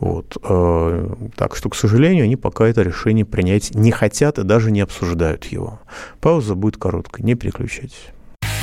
Вот. 0.01 0.37
Э, 0.43 1.15
так 1.37 1.55
что, 1.55 1.69
к 1.69 1.77
сожалению, 1.77 2.25
они 2.25 2.37
пока 2.37 2.67
это 2.67 2.83
решение 2.83 3.25
принять 3.25 3.75
не 3.75 3.93
хотят 3.93 4.39
и 4.39 4.45
даже 4.45 4.71
не 4.71 4.81
обсуждают 4.81 5.45
его. 5.45 5.79
Пауза 6.21 6.55
будет 6.55 6.77
короткой, 6.79 7.25
не 7.25 7.35
переключайтесь. 7.35 8.09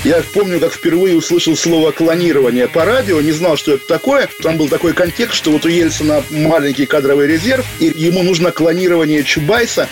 Я 0.07 0.23
помню, 0.33 0.61
как 0.61 0.71
впервые 0.71 1.17
услышал 1.17 1.57
слово 1.57 1.91
клонирование 1.91 2.69
по 2.69 2.85
радио, 2.85 3.19
не 3.19 3.33
знал, 3.33 3.57
что 3.57 3.73
это 3.73 3.85
такое. 3.85 4.29
Там 4.41 4.55
был 4.55 4.69
такой 4.69 4.93
контекст, 4.93 5.35
что 5.35 5.51
вот 5.51 5.65
у 5.65 5.67
Ельцина 5.67 6.23
маленький 6.29 6.85
кадровый 6.85 7.27
резерв, 7.27 7.65
и 7.79 7.91
ему 7.93 8.23
нужно 8.23 8.53
клонирование 8.53 9.25
Чубайса. 9.25 9.89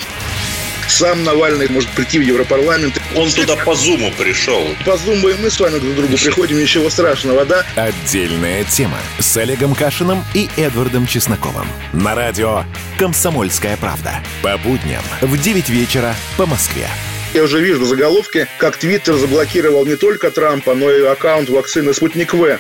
Сам 0.88 1.26
Навальный 1.26 1.68
может 1.68 1.90
прийти 1.90 2.20
в 2.20 2.22
Европарламент. 2.22 2.98
Он 3.14 3.30
туда 3.30 3.58
по 3.58 3.76
Зуму 3.76 4.10
пришел. 4.18 4.66
По 4.86 4.96
Зуму 4.96 5.28
и 5.28 5.34
мы 5.34 5.50
с 5.50 5.60
вами 5.60 5.80
друг 5.80 5.92
к 5.92 5.96
другу 5.98 6.16
приходим, 6.16 6.60
ничего 6.60 6.90
страшного, 6.90 7.44
да? 7.44 7.66
Отдельная 7.76 8.64
тема 8.64 9.00
с 9.20 9.36
Олегом 9.36 9.76
Кашиным 9.76 10.24
и 10.34 10.48
Эдвардом 10.56 11.08
Чесноковым. 11.08 11.68
На 11.92 12.16
радио 12.16 12.64
«Комсомольская 12.98 13.76
правда». 13.76 14.24
По 14.42 14.58
будням 14.60 15.04
в 15.20 15.38
9 15.38 15.68
вечера 15.68 16.16
по 16.38 16.46
Москве. 16.46 16.88
Я 17.36 17.44
уже 17.44 17.62
вижу 17.62 17.84
заголовки, 17.84 18.48
как 18.58 18.78
Твиттер 18.78 19.16
заблокировал 19.16 19.86
не 19.86 19.98
только 19.98 20.32
Трампа, 20.32 20.74
но 20.74 20.90
и 20.90 21.04
аккаунт 21.04 21.50
вакцины 21.50 21.94
«Спутник 21.94 22.34
В». 22.34 22.58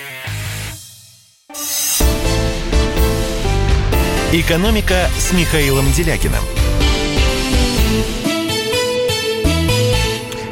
«Экономика» 4.33 5.07
с 5.17 5.31
Михаилом 5.31 5.85
Делякиным. 5.93 6.43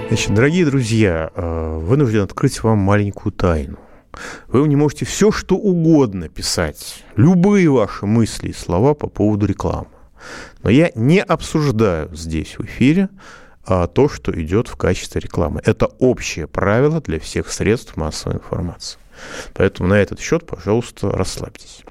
Значит, 0.07 0.33
дорогие 0.33 0.65
друзья, 0.67 1.29
э, 1.35 1.77
вынужден 1.79 2.21
открыть 2.21 2.63
вам 2.63 2.77
маленькую 2.77 3.33
тайну. 3.33 3.77
Вы 4.47 4.65
не 4.69 4.77
можете 4.77 5.03
все, 5.03 5.33
что 5.33 5.55
угодно 5.55 6.29
писать, 6.29 7.03
любые 7.17 7.69
ваши 7.69 8.05
мысли 8.05 8.51
и 8.51 8.53
слова 8.53 8.93
по 8.93 9.07
поводу 9.07 9.47
рекламы. 9.47 9.87
Но 10.61 10.69
я 10.69 10.91
не 10.95 11.21
обсуждаю 11.21 12.09
здесь 12.15 12.57
в 12.57 12.63
эфире 12.63 13.09
а, 13.65 13.87
то, 13.87 14.09
что 14.09 14.31
идет 14.39 14.67
в 14.67 14.75
качестве 14.75 15.21
рекламы. 15.21 15.61
Это 15.63 15.87
общее 15.99 16.47
правило 16.47 17.01
для 17.01 17.19
всех 17.19 17.51
средств 17.51 17.95
массовой 17.97 18.35
информации. 18.35 18.99
Поэтому 19.53 19.89
на 19.89 19.95
этот 19.95 20.19
счет, 20.19 20.45
пожалуйста, 20.45 21.09
расслабьтесь. 21.11 21.83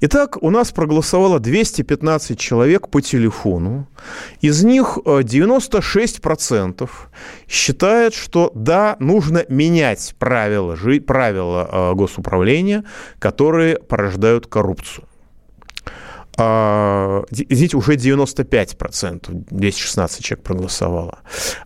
Итак, 0.00 0.42
у 0.42 0.50
нас 0.50 0.72
проголосовало 0.72 1.38
215 1.38 2.38
человек 2.38 2.88
по 2.88 3.02
телефону. 3.02 3.86
Из 4.40 4.64
них 4.64 4.98
96% 5.04 6.82
э, 6.82 6.88
считают, 7.46 8.14
что 8.14 8.50
да, 8.54 8.96
нужно 9.00 9.44
менять 9.48 10.14
правила, 10.18 10.78
правила 11.06 11.68
э, 11.70 11.94
госуправления, 11.94 12.84
которые 13.18 13.78
порождают 13.78 14.46
коррупцию. 14.46 15.04
А, 16.42 17.22
извините, 17.30 17.76
уже 17.76 17.96
95%, 17.96 19.44
216 19.50 20.24
человек 20.24 20.42
проголосовало, 20.42 21.18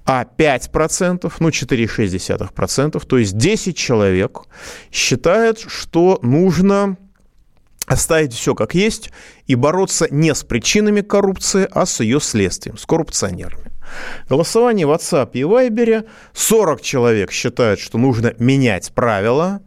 а 0.04 0.24
5%, 0.24 1.32
ну 1.38 1.48
4,6%, 1.48 3.06
то 3.06 3.18
есть 3.18 3.36
10 3.36 3.76
человек 3.76 4.40
считают, 4.90 5.60
что 5.60 6.18
нужно 6.22 6.96
оставить 7.86 8.32
все 8.32 8.56
как 8.56 8.74
есть 8.74 9.12
и 9.46 9.54
бороться 9.54 10.08
не 10.10 10.34
с 10.34 10.42
причинами 10.42 11.02
коррупции, 11.02 11.68
а 11.70 11.86
с 11.86 12.00
ее 12.00 12.18
следствием, 12.18 12.76
с 12.76 12.84
коррупционерами. 12.84 13.70
Голосование 14.28 14.88
в 14.88 14.90
WhatsApp 14.90 15.30
и 15.34 15.42
Viber. 15.42 16.04
40 16.32 16.82
человек 16.82 17.30
считают, 17.30 17.78
что 17.78 17.96
нужно 17.96 18.34
менять 18.40 18.90
правила, 18.92 19.60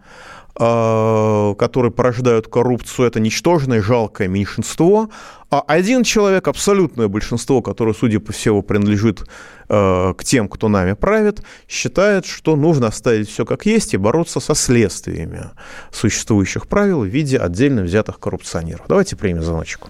которые 0.58 1.92
порождают 1.92 2.48
коррупцию, 2.48 3.08
это 3.08 3.20
ничтожное, 3.20 3.82
жалкое 3.82 4.28
меньшинство, 4.28 5.10
а 5.52 5.62
один 5.68 6.04
человек, 6.04 6.48
абсолютное 6.48 7.08
большинство, 7.08 7.62
которое, 7.62 7.94
судя 7.94 8.20
по 8.20 8.32
всему, 8.32 8.64
принадлежит 8.64 9.22
э, 9.70 10.14
к 10.18 10.24
тем, 10.24 10.50
кто 10.50 10.68
нами 10.68 10.94
правит, 10.94 11.44
считает, 11.70 12.26
что 12.26 12.56
нужно 12.56 12.88
оставить 12.88 13.30
все 13.30 13.46
как 13.46 13.68
есть 13.68 13.94
и 13.94 13.98
бороться 13.98 14.40
со 14.40 14.56
следствиями 14.56 15.52
существующих 15.92 16.68
правил 16.68 17.04
в 17.04 17.08
виде 17.08 17.38
отдельно 17.38 17.84
взятых 17.84 18.20
коррупционеров. 18.20 18.88
Давайте 18.90 19.16
примем 19.16 19.44
звоночку. 19.44 19.90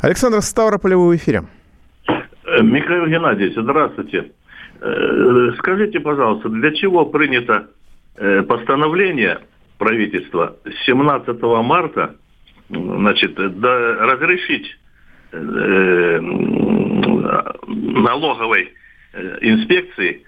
Александр 0.00 0.42
Ставрополь, 0.42 0.96
в 0.96 1.14
эфире. 1.14 1.44
Э, 2.08 2.62
Михаил 2.62 3.06
Геннадьевич, 3.06 3.54
здравствуйте. 3.56 4.32
Скажите, 5.58 5.98
пожалуйста, 5.98 6.48
для 6.48 6.72
чего 6.72 7.04
принято 7.04 7.66
Э, 7.66 7.77
постановление 8.48 9.40
правительства 9.78 10.56
17 10.86 11.40
марта 11.64 12.16
значит, 12.68 13.34
да, 13.60 13.94
разрешить 14.06 14.78
э, 15.32 16.20
налоговой 17.66 18.72
э, 19.12 19.38
инспекции 19.40 20.24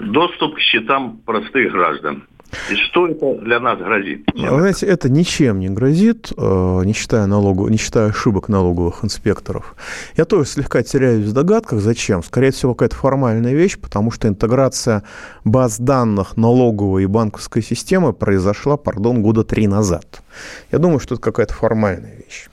доступ 0.00 0.56
к 0.56 0.60
счетам 0.60 1.18
простых 1.26 1.72
граждан. 1.72 2.26
И 2.70 2.74
что 2.74 3.08
это 3.08 3.34
для 3.34 3.60
нас 3.60 3.78
грозит? 3.78 4.28
Вы 4.34 4.48
знаете, 4.48 4.86
это 4.86 5.08
ничем 5.08 5.58
не 5.58 5.70
грозит, 5.70 6.32
э, 6.36 6.82
не 6.84 6.92
считая, 6.92 7.26
налогу, 7.26 7.68
не 7.68 7.78
считая 7.78 8.10
ошибок 8.10 8.48
налоговых 8.48 9.04
инспекторов. 9.04 9.74
Я 10.16 10.24
тоже 10.24 10.48
слегка 10.48 10.82
теряюсь 10.82 11.26
в 11.26 11.32
догадках, 11.32 11.80
зачем. 11.80 12.22
Скорее 12.22 12.50
всего, 12.50 12.74
какая-то 12.74 12.96
формальная 12.96 13.54
вещь, 13.54 13.78
потому 13.78 14.10
что 14.10 14.28
интеграция 14.28 15.02
баз 15.44 15.78
данных 15.78 16.36
налоговой 16.36 17.04
и 17.04 17.06
банковской 17.06 17.62
системы 17.62 18.12
произошла, 18.12 18.76
пардон, 18.76 19.22
года 19.22 19.44
три 19.44 19.66
назад. 19.66 20.22
Я 20.70 20.78
думаю, 20.78 21.00
что 21.00 21.14
это 21.14 21.22
какая-то 21.22 21.54
формальная 21.54 22.16
вещь. 22.16 22.48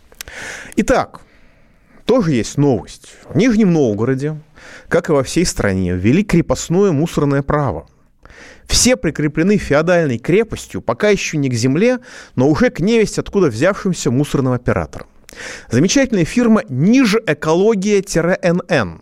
Итак, 0.78 1.22
тоже 2.05 2.32
есть 2.32 2.57
новость. 2.57 3.16
В 3.30 3.36
Нижнем 3.36 3.74
Новгороде, 3.74 4.38
как 4.88 5.09
и 5.09 5.11
во 5.11 5.24
всей 5.24 5.45
стране, 5.45 5.93
ввели 5.93 6.24
крепостное 6.24 6.91
мусорное 6.91 7.41
право– 7.41 7.88
все 8.68 8.95
прикреплены 8.95 9.57
феодальной 9.57 10.18
крепостью, 10.18 10.82
пока 10.82 11.09
еще 11.09 11.38
не 11.38 11.49
к 11.49 11.53
земле, 11.53 11.99
но 12.36 12.49
уже 12.49 12.70
к 12.70 12.80
невесть, 12.80 13.20
откуда 13.20 13.47
взявшимся 13.47 14.11
мусорным 14.11 14.53
операторам. 14.53 15.07
Замечательная 15.70 16.26
фирма 16.26 16.63
«Ниже 16.70 17.22
экология-НН». 17.26 19.01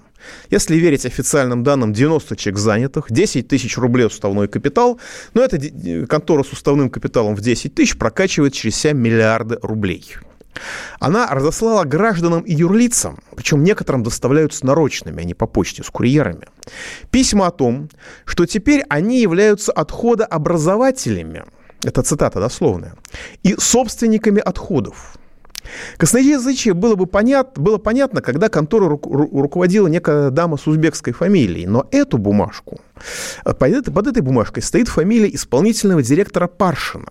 Если 0.50 0.78
верить 0.78 1.06
официальным 1.06 1.64
данным, 1.64 1.92
90 1.94 2.36
человек 2.38 2.60
занятых, 2.60 3.08
10 3.10 3.48
тысяч 3.48 3.78
рублей 3.78 4.06
уставной 4.06 4.48
капитал, 4.48 5.00
но 5.34 5.44
эта 5.44 5.60
контора 6.08 6.44
с 6.44 6.52
уставным 6.52 6.90
капиталом 6.90 7.36
в 7.36 7.42
10 7.42 7.76
тысяч 7.76 7.98
прокачивает 7.98 8.54
через 8.54 8.76
себя 8.76 8.94
миллиарды 8.94 9.58
рублей. 9.62 10.16
Она 11.00 11.28
разослала 11.28 11.84
гражданам 11.84 12.42
и 12.42 12.54
юрлицам, 12.54 13.20
причем 13.36 13.64
некоторым 13.64 14.04
доставляются 14.04 14.66
нарочными, 14.66 15.22
а 15.22 15.24
не 15.26 15.34
по 15.34 15.48
почте, 15.48 15.84
с 15.84 15.90
курьерами, 15.90 16.48
письма 17.12 17.48
о 17.48 17.52
том, 17.52 17.90
что 18.26 18.46
теперь 18.46 18.84
они 18.90 19.22
являются 19.22 19.72
отходообразователями, 19.72 21.44
это 21.84 22.02
цитата 22.02 22.40
дословная, 22.40 22.96
и 23.44 23.56
собственниками 23.58 24.40
отходов. 24.40 25.18
Косноязычие 25.98 26.74
было 26.74 26.96
бы 26.96 27.06
понятно, 27.06 27.64
было 27.64 27.78
понятно, 27.78 28.22
когда 28.22 28.50
контору 28.50 29.00
ру- 29.02 29.42
руководила 29.42 29.88
некая 29.88 30.30
дама 30.30 30.58
с 30.58 30.68
узбекской 30.68 31.14
фамилией. 31.14 31.68
Но 31.68 31.88
эту 31.92 32.18
бумажку, 32.18 32.80
под, 33.44 33.64
этой, 33.64 33.94
под 33.94 34.08
этой 34.08 34.22
бумажкой 34.22 34.64
стоит 34.64 34.88
фамилия 34.88 35.34
исполнительного 35.34 36.04
директора 36.04 36.48
Паршина, 36.48 37.08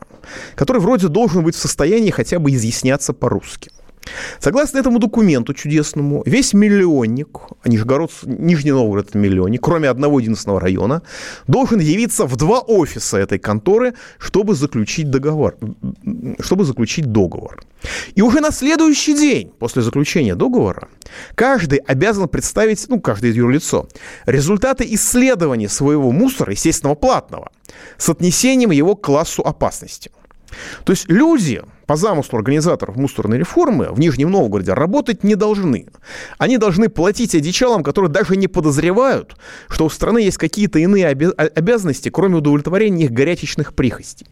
который 0.55 0.81
вроде 0.81 1.09
должен 1.09 1.43
быть 1.43 1.55
в 1.55 1.59
состоянии 1.59 2.11
хотя 2.11 2.39
бы 2.39 2.51
изъясняться 2.51 3.13
по-русски. 3.13 3.71
Согласно 4.41 4.79
этому 4.79 4.99
документу 4.99 5.55
чудесному, 5.55 6.23
весь 6.27 6.53
миллионник, 6.53 7.41
Нижегород, 7.65 8.11
Нижний 8.25 8.73
Новгород 8.73 9.11
это 9.11 9.19
миллионник, 9.19 9.61
кроме 9.63 9.89
одного 9.89 10.21
единственного 10.21 10.61
района, 10.61 11.03
должен 11.47 11.81
явиться 11.81 12.27
в 12.27 12.37
два 12.37 12.61
офиса 12.61 13.19
этой 13.19 13.39
конторы, 13.39 13.95
чтобы 14.19 14.55
заключить 14.55 15.11
договор. 15.11 15.57
Чтобы 16.41 16.65
заключить 16.65 17.13
договор. 17.13 17.63
И 18.15 18.23
уже 18.23 18.41
на 18.41 18.51
следующий 18.51 19.15
день 19.15 19.53
после 19.59 19.83
заключения 19.83 20.35
договора 20.35 20.89
каждый 21.35 21.79
обязан 21.79 22.29
представить, 22.29 22.85
ну, 22.89 23.01
каждое 23.01 23.33
юрлицо, 23.33 23.89
результаты 24.27 24.87
исследования 24.95 25.69
своего 25.69 26.13
мусора, 26.13 26.53
естественно, 26.53 26.95
платного, 26.95 27.51
с 27.97 28.09
отнесением 28.09 28.71
его 28.71 28.95
к 28.97 29.05
классу 29.05 29.43
опасности– 29.43 30.11
то 30.85 30.93
есть 30.93 31.09
люди 31.09 31.63
по 31.87 31.97
замыслу 31.97 32.39
организаторов 32.39 32.97
мусорной 32.97 33.39
реформы 33.39 33.93
в 33.93 33.99
Нижнем 33.99 34.31
Новгороде 34.31 34.73
работать 34.73 35.25
не 35.25 35.35
должны. 35.35 35.87
Они 36.39 36.59
должны 36.59 36.89
платить 36.89 37.35
одичалам, 37.35 37.83
которые 37.83 38.11
даже 38.11 38.37
не 38.37 38.49
подозревают, 38.49 39.37
что 39.69 39.85
у 39.85 39.91
страны 39.91 40.19
есть 40.19 40.39
какие-то 40.39 40.79
иные 40.79 41.09
обязанности, 41.09 42.09
кроме 42.09 42.37
удовлетворения 42.37 43.05
их 43.05 43.13
горячечных 43.13 43.75
прихостей. 43.75 44.27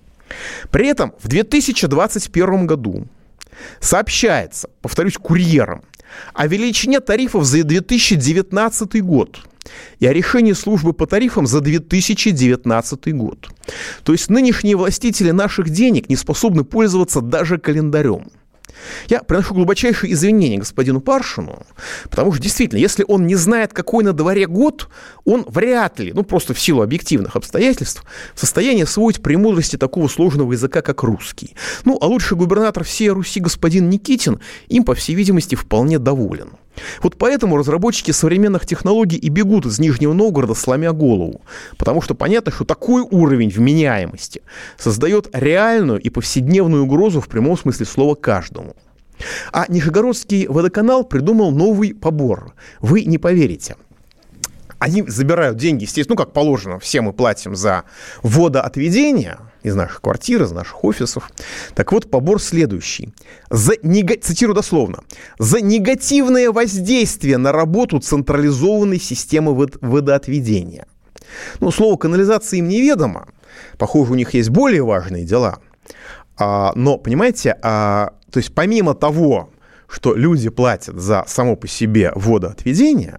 При 0.70 0.86
этом 0.86 1.12
в 1.20 1.28
2021 1.28 2.66
году 2.66 3.06
сообщается, 3.80 4.70
повторюсь, 4.80 5.18
курьерам, 5.18 5.82
о 6.34 6.46
величине 6.46 7.00
тарифов 7.00 7.44
за 7.44 7.62
2019 7.62 9.02
год– 9.02 9.40
и 9.98 10.06
о 10.06 10.12
решении 10.12 10.52
службы 10.52 10.92
по 10.92 11.06
тарифам 11.06 11.46
за 11.46 11.60
2019 11.60 13.14
год. 13.14 13.48
То 14.02 14.12
есть 14.12 14.30
нынешние 14.30 14.76
властители 14.76 15.30
наших 15.30 15.70
денег 15.70 16.08
не 16.08 16.16
способны 16.16 16.64
пользоваться 16.64 17.20
даже 17.20 17.58
календарем. 17.58 18.30
Я 19.08 19.22
приношу 19.22 19.54
глубочайшие 19.54 20.12
извинения 20.12 20.58
господину 20.58 21.00
Паршину, 21.00 21.66
потому 22.08 22.32
что 22.32 22.42
действительно, 22.42 22.78
если 22.78 23.04
он 23.06 23.26
не 23.26 23.34
знает, 23.34 23.72
какой 23.72 24.04
на 24.04 24.12
дворе 24.12 24.46
год, 24.46 24.88
он 25.24 25.44
вряд 25.48 25.98
ли, 25.98 26.12
ну 26.12 26.22
просто 26.22 26.54
в 26.54 26.60
силу 26.60 26.82
объективных 26.82 27.36
обстоятельств, 27.36 28.04
в 28.34 28.40
состоянии 28.40 28.84
освоить 28.84 29.22
премудрости 29.22 29.76
такого 29.76 30.08
сложного 30.08 30.52
языка, 30.52 30.82
как 30.82 31.02
русский. 31.02 31.54
Ну, 31.84 31.98
а 32.00 32.06
лучший 32.06 32.36
губернатор 32.36 32.84
всей 32.84 33.10
Руси 33.10 33.40
господин 33.40 33.90
Никитин 33.90 34.40
им, 34.68 34.84
по 34.84 34.94
всей 34.94 35.14
видимости, 35.14 35.54
вполне 35.54 35.98
доволен. 35.98 36.52
Вот 37.02 37.16
поэтому 37.16 37.56
разработчики 37.56 38.10
современных 38.10 38.66
технологий 38.66 39.16
и 39.16 39.28
бегут 39.28 39.66
из 39.66 39.78
Нижнего 39.78 40.12
Новгорода, 40.12 40.54
сломя 40.54 40.92
голову. 40.92 41.42
Потому 41.76 42.02
что 42.02 42.14
понятно, 42.14 42.52
что 42.52 42.64
такой 42.64 43.02
уровень 43.02 43.50
вменяемости 43.50 44.42
создает 44.78 45.28
реальную 45.32 46.00
и 46.00 46.10
повседневную 46.10 46.84
угрозу 46.84 47.20
в 47.20 47.28
прямом 47.28 47.58
смысле 47.58 47.86
слова 47.86 48.14
каждому. 48.14 48.74
А 49.52 49.66
Нижегородский 49.68 50.46
водоканал 50.46 51.04
придумал 51.04 51.50
новый 51.50 51.94
побор. 51.94 52.54
Вы 52.80 53.04
не 53.04 53.18
поверите– 53.18 53.76
они 54.80 55.04
забирают 55.06 55.58
деньги, 55.58 55.84
естественно, 55.84 56.16
ну, 56.18 56.24
как 56.24 56.32
положено, 56.32 56.78
все 56.78 57.02
мы 57.02 57.12
платим 57.12 57.54
за 57.54 57.84
водоотведение 58.22 59.38
из 59.62 59.74
наших 59.74 60.00
квартир, 60.00 60.42
из 60.42 60.52
наших 60.52 60.84
офисов. 60.84 61.30
Так 61.74 61.92
вот, 61.92 62.10
побор 62.10 62.40
следующий. 62.40 63.12
За, 63.50 63.72
нега... 63.82 64.16
цитирую 64.20 64.54
дословно. 64.54 65.00
За 65.38 65.60
негативное 65.60 66.50
воздействие 66.50 67.38
на 67.38 67.52
работу 67.52 67.98
централизованной 67.98 68.98
системы 68.98 69.68
водоотведения. 69.80 70.86
Ну, 71.60 71.70
слово 71.70 71.96
канализации 71.96 72.58
им 72.58 72.68
неведомо. 72.68 73.28
Похоже, 73.78 74.12
у 74.12 74.14
них 74.14 74.34
есть 74.34 74.50
более 74.50 74.82
важные 74.82 75.24
дела. 75.24 75.58
А, 76.38 76.72
но, 76.74 76.98
понимаете, 76.98 77.56
а, 77.62 78.14
то 78.30 78.38
есть 78.38 78.54
помимо 78.54 78.94
того, 78.94 79.50
что 79.88 80.14
люди 80.14 80.48
платят 80.48 80.96
за 80.96 81.24
само 81.26 81.56
по 81.56 81.66
себе 81.66 82.12
водоотведение, 82.14 83.18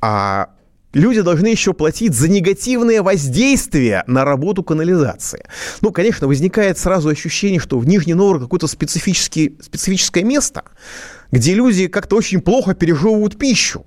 а 0.00 0.50
люди 0.94 1.20
должны 1.20 1.48
еще 1.48 1.74
платить 1.74 2.14
за 2.14 2.28
негативное 2.28 3.02
воздействие 3.02 4.04
на 4.06 4.24
работу 4.24 4.62
канализации. 4.62 5.44
Ну, 5.80 5.92
конечно, 5.92 6.26
возникает 6.26 6.78
сразу 6.78 7.08
ощущение, 7.08 7.60
что 7.60 7.78
в 7.78 7.86
Нижний 7.86 8.14
Новгород 8.14 8.42
какое-то 8.42 8.66
специфическое 8.66 10.24
место, 10.24 10.62
где 11.30 11.54
люди 11.54 11.88
как-то 11.88 12.16
очень 12.16 12.40
плохо 12.40 12.74
пережевывают 12.74 13.38
пищу. 13.38 13.84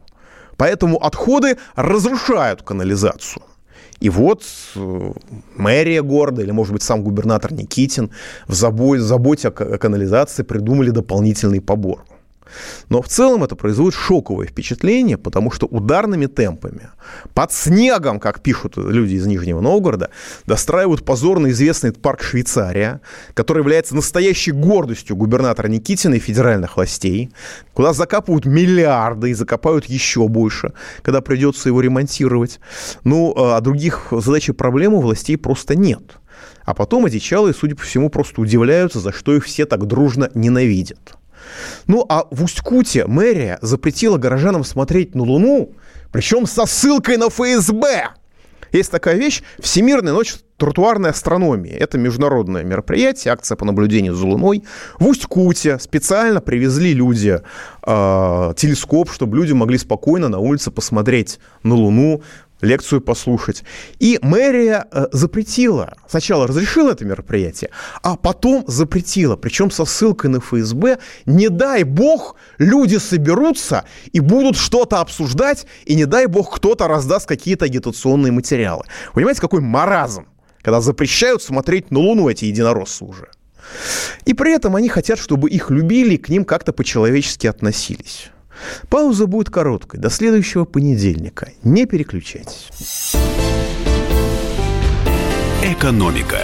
Поэтому 0.58 0.98
отходы 0.98 1.58
разрушают 1.76 2.64
канализацию. 2.64 3.44
И 4.00 4.10
вот 4.10 4.44
э, 4.76 5.12
мэрия 5.56 6.04
города, 6.04 6.42
или, 6.44 6.52
может 6.52 6.74
быть, 6.74 6.84
сам 6.84 7.04
губернатор 7.04 7.52
Никитин 7.52 8.12
в 8.48 8.54
заботе 8.54 9.48
о 9.48 9.52
канализации 9.52 10.44
придумали 10.44 10.92
дополнительный 10.92 11.62
побор. 11.62 12.06
Но 12.90 13.02
в 13.02 13.08
целом 13.08 13.44
это 13.44 13.56
производит 13.56 13.98
шоковое 13.98 14.48
впечатление, 14.48 15.18
потому 15.18 15.52
что 15.52 15.66
ударными 15.66 16.26
темпами, 16.26 16.90
под 17.34 17.52
снегом, 17.52 18.20
как 18.20 18.42
пишут 18.42 18.78
люди 18.78 19.16
из 19.16 19.26
Нижнего 19.26 19.62
Новгорода, 19.62 20.10
достраивают 20.46 21.06
позорно 21.06 21.50
известный 21.52 21.92
парк 21.92 22.22
Швейцария, 22.22 23.02
который 23.34 23.60
является 23.60 23.96
настоящей 23.96 24.52
гордостью 24.52 25.16
губернатора 25.16 25.68
Никитина 25.68 26.16
и 26.16 26.20
федеральных 26.20 26.78
властей, 26.78 27.32
куда 27.74 27.94
закапывают 27.94 28.46
миллиарды 28.46 29.32
и 29.32 29.34
закопают 29.34 29.86
еще 29.86 30.28
больше, 30.28 30.74
когда 31.02 31.22
придется 31.22 31.70
его 31.70 31.82
ремонтировать. 31.82 32.60
Ну, 33.04 33.34
а 33.38 33.60
других 33.62 34.08
задач 34.12 34.50
и 34.50 34.54
проблем 34.54 34.94
у 34.94 35.02
властей 35.02 35.38
просто 35.38 35.76
нет. 35.76 36.18
А 36.64 36.74
потом 36.74 37.06
одичалые, 37.06 37.54
судя 37.54 37.76
по 37.76 37.84
всему, 37.84 38.10
просто 38.10 38.42
удивляются, 38.42 39.00
за 39.00 39.12
что 39.14 39.34
их 39.34 39.46
все 39.46 39.66
так 39.66 39.88
дружно 39.88 40.30
ненавидят. 40.34 41.18
Ну, 41.88 42.06
а 42.10 42.26
в 42.32 42.44
Усть-Куте 42.44 43.06
мэрия 43.08 43.60
запретила 43.62 44.18
горожанам 44.18 44.64
смотреть 44.64 45.16
на 45.16 45.24
Луну, 45.24 45.74
причем 46.12 46.46
со 46.46 46.66
ссылкой 46.66 47.18
на 47.18 47.30
ФСБ. 47.30 48.10
Есть 48.72 48.92
такая 48.92 49.16
вещь– 49.16 49.44
Всемирная 49.60 50.14
ночь 50.14 50.36
тротуарной 50.58 51.12
астрономии. 51.12 51.72
Это 51.72 51.98
международное 51.98 52.64
мероприятие, 52.64 53.34
акция 53.34 53.56
по 53.56 53.66
наблюдению 53.66 54.16
за 54.16 54.26
Луной. 54.26 54.64
В 55.00 55.08
Усть-Куте 55.08 55.80
специально 55.80 56.42
привезли 56.42 56.94
люди 56.94 57.40
э, 57.86 58.54
телескоп, 58.58 59.12
чтобы 59.12 59.38
люди 59.38 59.54
могли 59.54 59.78
спокойно 59.78 60.30
на 60.30 60.40
улице 60.40 60.72
посмотреть 60.72 61.40
на 61.64 61.76
Луну 61.76 62.24
лекцию 62.62 63.02
послушать. 63.02 63.64
И 64.00 64.20
мэрия 64.22 64.86
э, 64.92 65.08
запретила, 65.12 65.96
сначала 66.08 66.48
разрешила 66.48 66.92
это 66.92 67.06
мероприятие, 67.06 67.70
а 68.02 68.16
потом 68.16 68.64
запретила, 68.68 69.36
причем 69.36 69.72
со 69.72 69.86
ссылкой 69.86 70.30
на 70.30 70.40
ФСБ. 70.40 71.00
Не 71.26 71.50
дай 71.50 71.84
бог, 71.84 72.36
люди 72.58 72.98
соберутся 72.98 73.86
и 74.12 74.20
будут 74.20 74.58
что-то 74.58 75.00
обсуждать, 75.00 75.66
и 75.86 75.96
не 75.96 76.06
дай 76.06 76.26
бог, 76.26 76.56
кто-то 76.56 76.88
раздаст 76.88 77.28
какие-то 77.28 77.66
агитационные 77.66 78.32
материалы. 78.32 78.84
Понимаете, 79.14 79.42
какой 79.42 79.62
маразм, 79.62 80.26
когда 80.62 80.82
запрещают 80.82 81.42
смотреть 81.42 81.92
на 81.92 82.00
Луну 82.00 82.30
эти 82.30 82.46
единороссы 82.46 83.04
уже. 83.04 83.30
И 84.26 84.34
при 84.34 84.54
этом 84.54 84.76
они 84.76 84.90
хотят, 84.90 85.20
чтобы 85.20 85.50
их 85.50 85.70
любили 85.70 86.16
и 86.16 86.18
к 86.18 86.30
ним 86.30 86.46
как-то 86.46 86.74
по-человечески 86.74 87.48
относились. 87.48 88.32
Пауза 88.90 89.28
будет 89.28 89.50
короткой. 89.50 90.00
До 90.00 90.10
следующего 90.10 90.66
понедельника. 90.66 91.52
Не 91.64 91.86
переключайтесь. 91.86 92.70
Экономика. 95.64 96.40